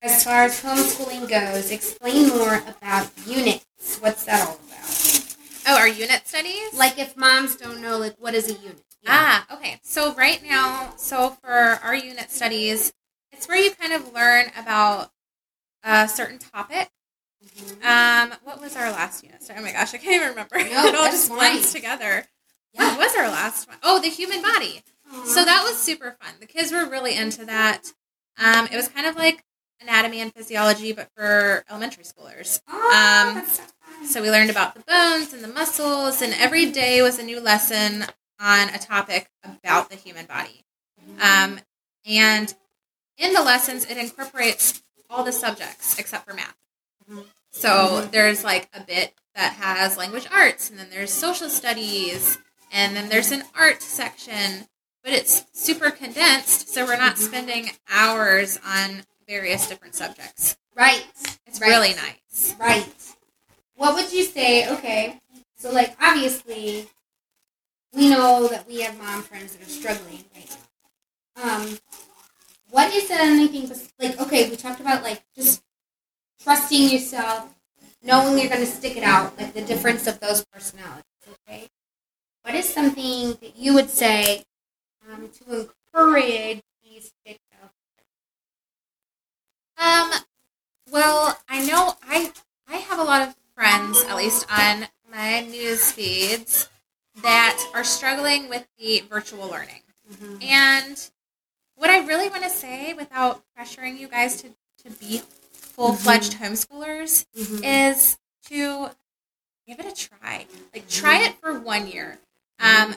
as 0.00 0.22
far 0.22 0.44
as 0.44 0.62
homeschooling 0.62 1.28
goes, 1.28 1.70
explain 1.72 2.28
more 2.28 2.62
about 2.66 3.10
units. 3.26 3.98
What's 3.98 4.24
that 4.26 4.46
all 4.46 4.54
about? 4.54 5.34
Oh, 5.66 5.76
our 5.76 5.88
unit 5.88 6.26
studies? 6.26 6.72
Like 6.74 6.98
if 6.98 7.16
moms 7.16 7.56
don't 7.56 7.82
know, 7.82 7.98
like 7.98 8.14
what 8.18 8.34
is 8.34 8.48
a 8.48 8.52
unit? 8.52 8.84
Yeah. 9.02 9.10
Ah, 9.10 9.56
okay. 9.56 9.80
So 9.82 10.14
right 10.14 10.42
now, 10.42 10.92
so 10.96 11.30
for 11.42 11.50
our 11.82 11.94
unit 11.94 12.30
studies, 12.30 12.92
it's 13.32 13.48
where 13.48 13.58
you 13.58 13.72
kind 13.72 13.92
of 13.92 14.12
learn 14.12 14.46
about 14.56 15.10
a 15.82 16.08
certain 16.08 16.38
topic. 16.38 16.90
Mm-hmm. 17.44 17.86
Um, 18.32 18.38
what 18.44 18.60
was 18.60 18.76
our 18.76 18.90
last 18.90 19.22
unit 19.22 19.42
study? 19.42 19.60
Oh 19.60 19.62
my 19.62 19.72
gosh, 19.72 19.94
I 19.94 19.98
can't 19.98 20.16
even 20.16 20.30
remember. 20.30 20.58
No, 20.58 20.64
it 20.86 20.94
all 20.94 21.10
just 21.10 21.30
blends 21.30 21.72
together. 21.72 22.26
Yeah. 22.74 22.88
What 22.88 22.98
was 22.98 23.16
our 23.16 23.28
last 23.28 23.68
one? 23.68 23.78
Oh, 23.82 24.00
the 24.00 24.08
human 24.08 24.42
body. 24.42 24.82
Aww. 25.12 25.26
So 25.26 25.44
that 25.44 25.62
was 25.64 25.78
super 25.78 26.16
fun. 26.20 26.34
The 26.40 26.46
kids 26.46 26.72
were 26.72 26.88
really 26.88 27.16
into 27.16 27.44
that. 27.46 27.92
Um, 28.38 28.68
it 28.70 28.76
was 28.76 28.88
kind 28.88 29.06
of 29.06 29.16
like 29.16 29.44
anatomy 29.80 30.20
and 30.20 30.32
physiology, 30.32 30.92
but 30.92 31.08
for 31.16 31.64
elementary 31.70 32.04
schoolers. 32.04 32.60
Oh, 32.68 33.34
um, 33.36 34.06
so 34.06 34.22
we 34.22 34.30
learned 34.30 34.50
about 34.50 34.74
the 34.74 34.80
bones 34.80 35.32
and 35.32 35.42
the 35.42 35.48
muscles, 35.48 36.22
and 36.22 36.34
every 36.34 36.70
day 36.70 37.02
was 37.02 37.18
a 37.18 37.22
new 37.22 37.40
lesson 37.40 38.04
on 38.40 38.68
a 38.68 38.78
topic 38.78 39.28
about 39.44 39.90
the 39.90 39.96
human 39.96 40.26
body. 40.26 40.64
Um, 41.20 41.60
and 42.06 42.54
in 43.16 43.32
the 43.32 43.42
lessons, 43.42 43.84
it 43.84 43.96
incorporates 43.96 44.82
all 45.10 45.24
the 45.24 45.32
subjects 45.32 45.98
except 45.98 46.26
for 46.26 46.34
math. 46.34 46.56
So 47.50 48.06
there's 48.12 48.44
like 48.44 48.68
a 48.74 48.80
bit 48.80 49.14
that 49.34 49.54
has 49.54 49.96
language 49.96 50.26
arts, 50.32 50.68
and 50.70 50.78
then 50.78 50.88
there's 50.90 51.12
social 51.12 51.48
studies, 51.48 52.38
and 52.72 52.94
then 52.94 53.08
there's 53.08 53.32
an 53.32 53.44
art 53.58 53.82
section, 53.82 54.66
but 55.02 55.12
it's 55.12 55.44
super 55.52 55.90
condensed, 55.90 56.68
so 56.68 56.84
we're 56.84 56.96
not 56.98 57.18
spending 57.18 57.70
hours 57.90 58.58
on 58.66 59.02
various 59.26 59.68
different 59.68 59.94
subjects. 59.94 60.56
Right. 60.74 61.06
It's 61.46 61.60
right. 61.60 61.68
really 61.68 61.94
nice. 61.94 62.54
Right. 62.58 62.86
What 63.76 63.94
would 63.94 64.12
you 64.12 64.24
say? 64.24 64.68
Okay, 64.70 65.20
so 65.56 65.70
like 65.70 65.96
obviously, 66.00 66.86
we 67.94 68.10
know 68.10 68.48
that 68.48 68.66
we 68.68 68.80
have 68.82 68.98
mom 68.98 69.22
friends 69.22 69.54
that 69.54 69.66
are 69.66 69.70
struggling 69.70 70.24
right 70.34 70.56
now. 71.36 71.56
Um, 71.56 71.78
what 72.70 72.92
is 72.94 73.10
anything 73.10 73.70
like? 73.98 74.20
Okay, 74.20 74.48
we 74.50 74.56
talked 74.56 74.80
about 74.80 75.02
like 75.02 75.22
just 75.34 75.62
trusting 76.42 76.90
yourself, 76.90 77.54
knowing 78.02 78.38
you're 78.38 78.48
going 78.48 78.60
to 78.60 78.66
stick 78.66 78.96
it 78.96 79.02
out, 79.02 79.36
like 79.38 79.54
the 79.54 79.62
difference 79.62 80.06
of 80.06 80.20
those 80.20 80.44
personalities. 80.46 81.04
Okay, 81.48 81.68
what 82.42 82.54
is 82.54 82.68
something 82.68 83.36
that 83.40 83.56
you 83.56 83.74
would 83.74 83.90
say 83.90 84.44
um, 85.10 85.28
to 85.28 85.68
encourage 85.94 86.62
these 86.82 87.12
kids? 87.24 87.38
Um, 89.78 90.10
well, 90.90 91.38
I 91.48 91.64
know 91.64 91.94
I 92.02 92.32
I 92.68 92.76
have 92.76 92.98
a 92.98 93.04
lot 93.04 93.26
of 93.26 93.36
friends, 93.54 94.02
at 94.08 94.16
least 94.16 94.46
on 94.50 94.86
my 95.10 95.40
news 95.40 95.92
feeds, 95.92 96.68
that 97.22 97.64
are 97.74 97.84
struggling 97.84 98.48
with 98.48 98.66
the 98.78 99.04
virtual 99.08 99.48
learning. 99.48 99.82
Mm-hmm. 100.12 100.42
And 100.42 101.10
what 101.78 101.90
I 101.90 102.06
really 102.06 102.28
want 102.28 102.42
to 102.42 102.50
say, 102.50 102.92
without 102.92 103.42
pressuring 103.58 103.98
you 103.98 104.08
guys 104.08 104.42
to, 104.42 104.48
to 104.84 104.90
be 104.98 105.22
full 105.52 105.94
fledged 105.94 106.34
mm-hmm. 106.34 106.44
homeschoolers, 106.44 107.26
mm-hmm. 107.36 107.64
is 107.64 108.18
to 108.48 108.90
give 109.66 109.80
it 109.80 109.86
a 109.86 109.94
try. 109.94 110.46
Like, 110.74 110.88
try 110.88 111.22
it 111.22 111.34
for 111.40 111.58
one 111.58 111.86
year. 111.88 112.18
Um, 112.60 112.96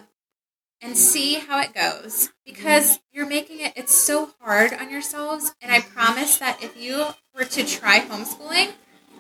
and 0.84 0.98
see 0.98 1.36
how 1.36 1.62
it 1.62 1.76
goes 1.76 2.32
because 2.44 3.00
you're 3.14 3.28
making 3.28 3.60
it 3.60 3.72
it's 3.76 3.94
so 3.94 4.32
hard 4.40 4.74
on 4.74 4.90
yourselves 4.90 5.54
and 5.62 5.72
i 5.72 5.80
promise 5.80 6.38
that 6.38 6.58
if 6.64 6.76
you 6.76 7.06
were 7.36 7.44
to 7.44 7.64
try 7.64 8.00
homeschooling 8.00 8.72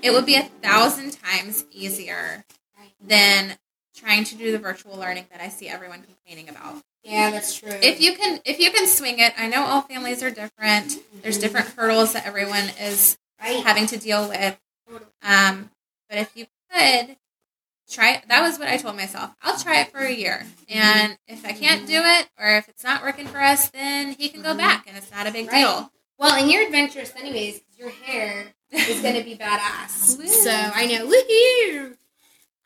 it 0.01 0.11
would 0.11 0.25
be 0.25 0.35
a 0.35 0.41
thousand 0.41 1.11
times 1.11 1.65
easier 1.71 2.45
than 2.99 3.57
trying 3.95 4.23
to 4.25 4.35
do 4.35 4.51
the 4.51 4.57
virtual 4.57 4.97
learning 4.97 5.25
that 5.31 5.41
I 5.41 5.49
see 5.49 5.67
everyone 5.67 6.01
complaining 6.01 6.49
about. 6.49 6.81
Yeah, 7.03 7.31
that's 7.31 7.55
true. 7.55 7.71
If 7.71 7.99
you 7.99 8.15
can 8.15 8.39
if 8.45 8.59
you 8.59 8.71
can 8.71 8.87
swing 8.87 9.19
it, 9.19 9.33
I 9.37 9.47
know 9.47 9.63
all 9.63 9.81
families 9.81 10.21
are 10.21 10.29
different. 10.29 10.97
There's 11.21 11.35
mm-hmm. 11.35 11.41
different 11.41 11.67
hurdles 11.69 12.13
that 12.13 12.27
everyone 12.27 12.69
is 12.79 13.17
right. 13.41 13.63
having 13.63 13.87
to 13.87 13.97
deal 13.97 14.29
with. 14.29 14.59
Um, 15.23 15.71
but 16.09 16.19
if 16.19 16.31
you 16.35 16.45
could 16.71 17.17
try 17.89 18.13
it, 18.13 18.23
that 18.27 18.41
was 18.41 18.59
what 18.59 18.67
I 18.67 18.77
told 18.77 18.95
myself. 18.95 19.31
I'll 19.41 19.57
try 19.57 19.81
it 19.81 19.91
for 19.91 19.99
a 19.99 20.11
year. 20.11 20.45
And 20.69 21.17
if 21.27 21.45
I 21.45 21.53
can't 21.53 21.87
do 21.87 21.99
it 22.03 22.29
or 22.39 22.57
if 22.57 22.69
it's 22.69 22.83
not 22.83 23.03
working 23.03 23.27
for 23.27 23.41
us, 23.41 23.69
then 23.69 24.13
he 24.13 24.29
can 24.29 24.41
go 24.41 24.55
back 24.55 24.85
and 24.87 24.95
it's 24.95 25.11
not 25.11 25.27
a 25.27 25.31
big 25.31 25.47
right. 25.47 25.61
deal. 25.61 25.91
Well, 26.17 26.35
and 26.35 26.51
you're 26.51 26.65
adventurous 26.65 27.13
anyways, 27.15 27.61
your 27.77 27.89
hair 27.89 28.53
is 28.71 29.01
gonna 29.01 29.23
be 29.23 29.35
badass. 29.35 30.23
so 30.27 30.51
I 30.51 30.85
know. 30.85 31.07
Woohoo! 31.07 31.97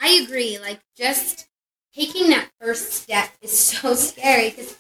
I 0.02 0.22
agree. 0.24 0.60
Like 0.60 0.82
just 0.98 1.48
taking 1.96 2.30
that 2.30 2.50
first 2.60 2.92
step 2.92 3.30
is 3.42 3.58
so 3.58 3.96
scary 3.96 4.50
because 4.50 4.76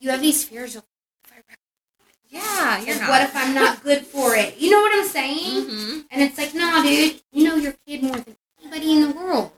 you 0.00 0.10
have 0.10 0.20
these 0.20 0.44
fears 0.44 0.76
of. 0.76 0.84
Yeah, 2.28 2.78
you're 2.82 2.94
like, 2.94 3.00
not. 3.00 3.08
What 3.10 3.22
if 3.22 3.34
I'm 3.34 3.54
not 3.54 3.82
good 3.82 4.06
for 4.06 4.36
it? 4.36 4.56
You 4.56 4.70
know 4.70 4.80
what 4.80 4.92
I'm 4.94 5.08
saying? 5.08 5.66
Mm-hmm. 5.66 6.00
And 6.12 6.22
it's 6.22 6.38
like, 6.38 6.54
nah, 6.54 6.80
dude. 6.80 7.20
You 7.32 7.42
know 7.44 7.56
your 7.56 7.74
kid 7.84 8.04
more 8.04 8.18
than 8.18 8.36
anybody 8.60 8.92
in 8.92 9.08
the 9.08 9.14
world. 9.16 9.50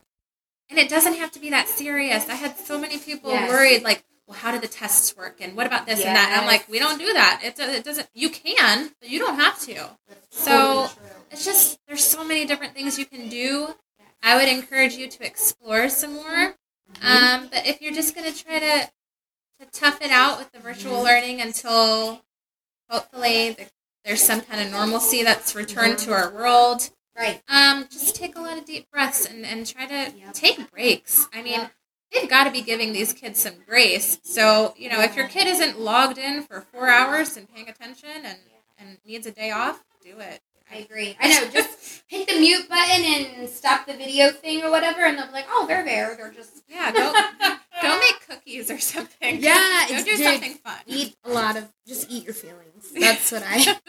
And 0.71 0.79
it 0.79 0.89
doesn't 0.89 1.17
have 1.17 1.31
to 1.33 1.39
be 1.39 1.51
that 1.51 1.69
serious. 1.69 2.31
I 2.31 2.35
had 2.35 2.57
so 2.57 2.79
many 2.79 2.97
people 2.97 3.31
yes. 3.31 3.51
worried, 3.51 3.83
like, 3.83 4.05
well, 4.27 4.39
how 4.39 4.53
do 4.53 4.59
the 4.59 4.69
tests 4.69 5.15
work? 5.15 5.37
And 5.43 5.55
what 5.55 5.67
about 5.67 5.85
this 5.85 5.99
yes. 5.99 6.07
and 6.07 6.17
that? 6.17 6.31
And 6.33 6.41
I'm 6.41 6.47
like, 6.47 6.67
we 6.67 6.79
don't 6.79 6.99
do 6.99 7.13
that. 7.13 7.43
It, 7.45 7.59
it 7.59 7.85
doesn't, 7.85 8.09
you 8.15 8.31
can, 8.31 8.91
but 9.01 9.11
you 9.11 9.19
don't 9.19 9.39
have 9.39 9.61
to. 9.67 9.75
That's 10.09 10.45
so 10.45 10.87
totally 10.89 11.11
it's 11.31 11.45
just, 11.45 11.79
there's 11.87 12.05
so 12.05 12.25
many 12.25 12.47
different 12.47 12.75
things 12.75 12.99
you 12.99 13.05
can 13.05 13.29
do. 13.29 13.75
I 14.23 14.37
would 14.37 14.49
encourage 14.49 14.95
you 14.95 15.09
to 15.09 15.27
explore 15.27 15.91
some 15.91 16.15
more. 16.15 16.55
Um, 17.01 17.49
but 17.51 17.67
if 17.67 17.81
you're 17.81 17.95
just 17.95 18.15
going 18.15 18.33
to 18.33 18.45
try 18.45 18.59
to, 18.59 18.91
to 19.61 19.71
tough 19.73 20.03
it 20.03 20.11
out 20.11 20.39
with 20.39 20.53
the 20.53 20.59
virtual 20.59 21.03
learning 21.03 21.41
until 21.41 22.23
hopefully 22.89 23.51
the, 23.51 23.67
there's 24.05 24.23
some 24.23 24.41
kind 24.41 24.61
of 24.61 24.73
normalcy 24.73 25.23
that's 25.23 25.55
returned 25.55 25.99
to 25.99 26.13
our 26.13 26.31
world. 26.31 26.91
Right. 27.17 27.43
Um, 27.49 27.87
just 27.91 28.17
take 28.17 28.37
a 28.37 28.41
lot 28.41 28.59
of 28.59 28.65
deep 28.65 28.91
breaths 28.91 29.27
and, 29.27 29.45
and 29.45 29.67
try 29.67 29.87
to 29.87 30.13
yep. 30.17 30.33
take 30.33 30.71
breaks. 30.71 31.29
I 31.33 31.43
mean, 31.43 31.61
yep 31.61 31.73
they've 32.13 32.29
got 32.29 32.45
to 32.45 32.51
be 32.51 32.63
giving 32.63 32.93
these 32.93 33.13
kids 33.13 33.41
some 33.41 33.55
grace. 33.67 34.19
So, 34.23 34.75
you 34.77 34.91
know, 34.91 35.01
if 35.01 35.17
your 35.17 35.29
kid 35.29 35.47
isn't 35.47 35.81
logged 35.81 36.19
in 36.19 36.43
for 36.43 36.61
four 36.61 36.89
hours 36.89 37.37
and 37.37 37.53
paying 37.53 37.69
attention 37.69 38.11
and, 38.25 38.39
and 38.79 38.99
needs 39.05 39.27
a 39.27 39.33
day 39.33 39.51
off, 39.51 39.83
do 40.03 40.19
it. 40.19 40.41
I 40.73 40.79
agree. 40.79 41.17
I 41.21 41.29
know. 41.29 41.51
Just 41.51 42.03
hit 42.07 42.29
the 42.29 42.39
mute 42.39 42.69
button 42.69 43.05
and 43.05 43.49
stop 43.49 43.87
the 43.87 43.95
video 43.95 44.31
thing 44.31 44.63
or 44.63 44.71
whatever, 44.71 45.01
and 45.01 45.19
they'll 45.19 45.27
be 45.27 45.33
like, 45.33 45.47
"Oh, 45.49 45.67
they're 45.67 45.85
there. 45.85 46.17
They're 46.17 46.33
just 46.33 46.63
yeah." 46.69 46.93
Go 46.93 47.13
go 47.83 47.99
make 47.99 48.27
cookies 48.29 48.71
or 48.71 48.79
something. 48.79 49.41
Yeah, 49.41 49.87
go 49.89 50.03
do 50.03 50.17
something 50.17 50.55
fun. 50.55 50.79
Eat 50.87 51.17
a 51.25 51.31
lot 51.31 51.57
of. 51.57 51.69
Just 51.87 52.11
eat 52.11 52.25
your 52.25 52.35
feelings. 52.35 52.93
That's 52.99 53.33
what 53.33 53.43
I. 53.47 53.77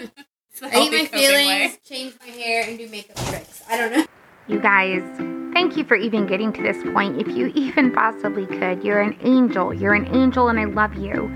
I 0.61 0.81
eat 0.81 0.91
my 0.91 1.05
feelings, 1.05 1.47
way. 1.47 1.77
change 1.83 2.13
my 2.19 2.31
hair, 2.31 2.63
and 2.67 2.77
do 2.77 2.87
makeup 2.87 3.17
tricks. 3.27 3.63
I 3.67 3.77
don't 3.77 3.91
know. 3.91 4.05
You 4.45 4.60
guys, 4.60 5.01
thank 5.53 5.77
you 5.77 5.86
for 5.86 5.95
even 5.95 6.27
getting 6.27 6.51
to 6.51 6.62
this 6.62 6.75
point. 6.91 7.21
If 7.21 7.29
you 7.29 7.47
even 7.56 7.93
possibly 7.93 8.45
could, 8.45 8.84
you're 8.84 8.99
an 8.99 9.17
angel. 9.21 9.73
You're 9.73 9.93
an 9.93 10.13
angel, 10.13 10.49
and 10.49 10.60
I 10.60 10.65
love 10.65 10.95
you. 10.95 11.32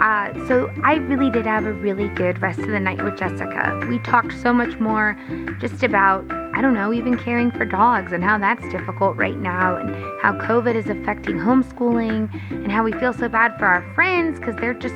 Uh, 0.00 0.32
so 0.48 0.72
I 0.82 0.94
really 0.94 1.30
did 1.30 1.44
have 1.44 1.66
a 1.66 1.72
really 1.74 2.08
good 2.08 2.40
rest 2.40 2.58
of 2.60 2.68
the 2.68 2.80
night 2.80 3.02
with 3.04 3.18
Jessica. 3.18 3.86
We 3.90 3.98
talked 3.98 4.32
so 4.40 4.54
much 4.54 4.78
more 4.78 5.18
just 5.60 5.82
about, 5.82 6.24
I 6.56 6.62
don't 6.62 6.72
know, 6.72 6.90
even 6.90 7.18
caring 7.18 7.50
for 7.50 7.66
dogs 7.66 8.12
and 8.12 8.24
how 8.24 8.38
that's 8.38 8.66
difficult 8.70 9.14
right 9.18 9.36
now, 9.36 9.76
and 9.76 9.90
how 10.22 10.32
COVID 10.32 10.74
is 10.74 10.88
affecting 10.88 11.36
homeschooling, 11.36 12.32
and 12.50 12.72
how 12.72 12.82
we 12.82 12.92
feel 12.92 13.12
so 13.12 13.28
bad 13.28 13.58
for 13.58 13.66
our 13.66 13.82
friends 13.94 14.38
because 14.38 14.56
they're 14.56 14.72
just 14.72 14.94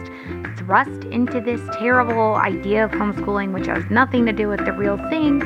thrust 0.56 1.04
into 1.04 1.38
this 1.38 1.60
terrible 1.76 2.36
idea 2.36 2.86
of 2.86 2.92
homeschooling, 2.92 3.52
which 3.52 3.66
has 3.66 3.84
nothing 3.90 4.24
to 4.24 4.32
do 4.32 4.48
with 4.48 4.64
the 4.64 4.72
real 4.72 4.96
thing. 5.10 5.42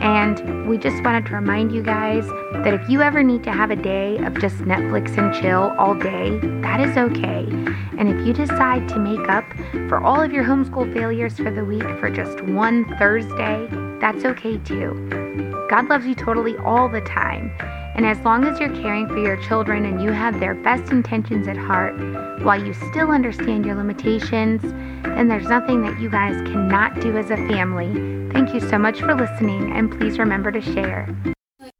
And 0.00 0.68
we 0.68 0.78
just 0.78 1.02
wanted 1.02 1.26
to 1.26 1.34
remind 1.34 1.72
you 1.72 1.82
guys 1.82 2.24
that 2.52 2.72
if 2.72 2.88
you 2.88 3.02
ever 3.02 3.24
need 3.24 3.42
to 3.42 3.50
have 3.50 3.72
a 3.72 3.76
day 3.76 4.16
of 4.18 4.38
just 4.38 4.58
Netflix 4.58 5.18
and 5.18 5.34
chill 5.34 5.74
all 5.76 5.96
day, 5.96 6.38
that 6.62 6.80
is 6.80 6.96
okay. 6.96 7.46
And 7.98 8.08
if 8.08 8.24
you 8.24 8.32
decide 8.32 8.88
to 8.90 8.98
make 9.00 9.28
up 9.28 9.44
for 9.88 9.98
all 9.98 10.20
of 10.22 10.32
your 10.32 10.44
homeschool 10.44 10.94
failures 10.94 11.36
for 11.36 11.50
the 11.50 11.64
week 11.64 11.82
for 11.98 12.10
just 12.10 12.42
one 12.42 12.84
Thursday, 12.96 13.68
that's 14.00 14.24
okay 14.24 14.58
too. 14.58 15.47
God 15.68 15.88
loves 15.88 16.06
you 16.06 16.14
totally 16.14 16.56
all 16.58 16.88
the 16.88 17.02
time. 17.02 17.52
And 17.94 18.06
as 18.06 18.18
long 18.20 18.44
as 18.44 18.58
you're 18.58 18.74
caring 18.80 19.06
for 19.06 19.18
your 19.18 19.36
children 19.36 19.84
and 19.84 20.02
you 20.02 20.12
have 20.12 20.40
their 20.40 20.54
best 20.54 20.90
intentions 20.90 21.46
at 21.46 21.56
heart, 21.56 21.94
while 22.42 22.64
you 22.64 22.72
still 22.72 23.10
understand 23.10 23.66
your 23.66 23.74
limitations, 23.74 24.62
then 25.02 25.28
there's 25.28 25.48
nothing 25.48 25.82
that 25.82 26.00
you 26.00 26.08
guys 26.08 26.36
cannot 26.48 27.00
do 27.00 27.18
as 27.18 27.30
a 27.30 27.36
family. 27.48 27.92
Thank 28.32 28.54
you 28.54 28.60
so 28.60 28.78
much 28.78 29.00
for 29.00 29.14
listening, 29.14 29.72
and 29.72 29.90
please 29.90 30.18
remember 30.18 30.50
to 30.50 30.60
share. 30.60 31.08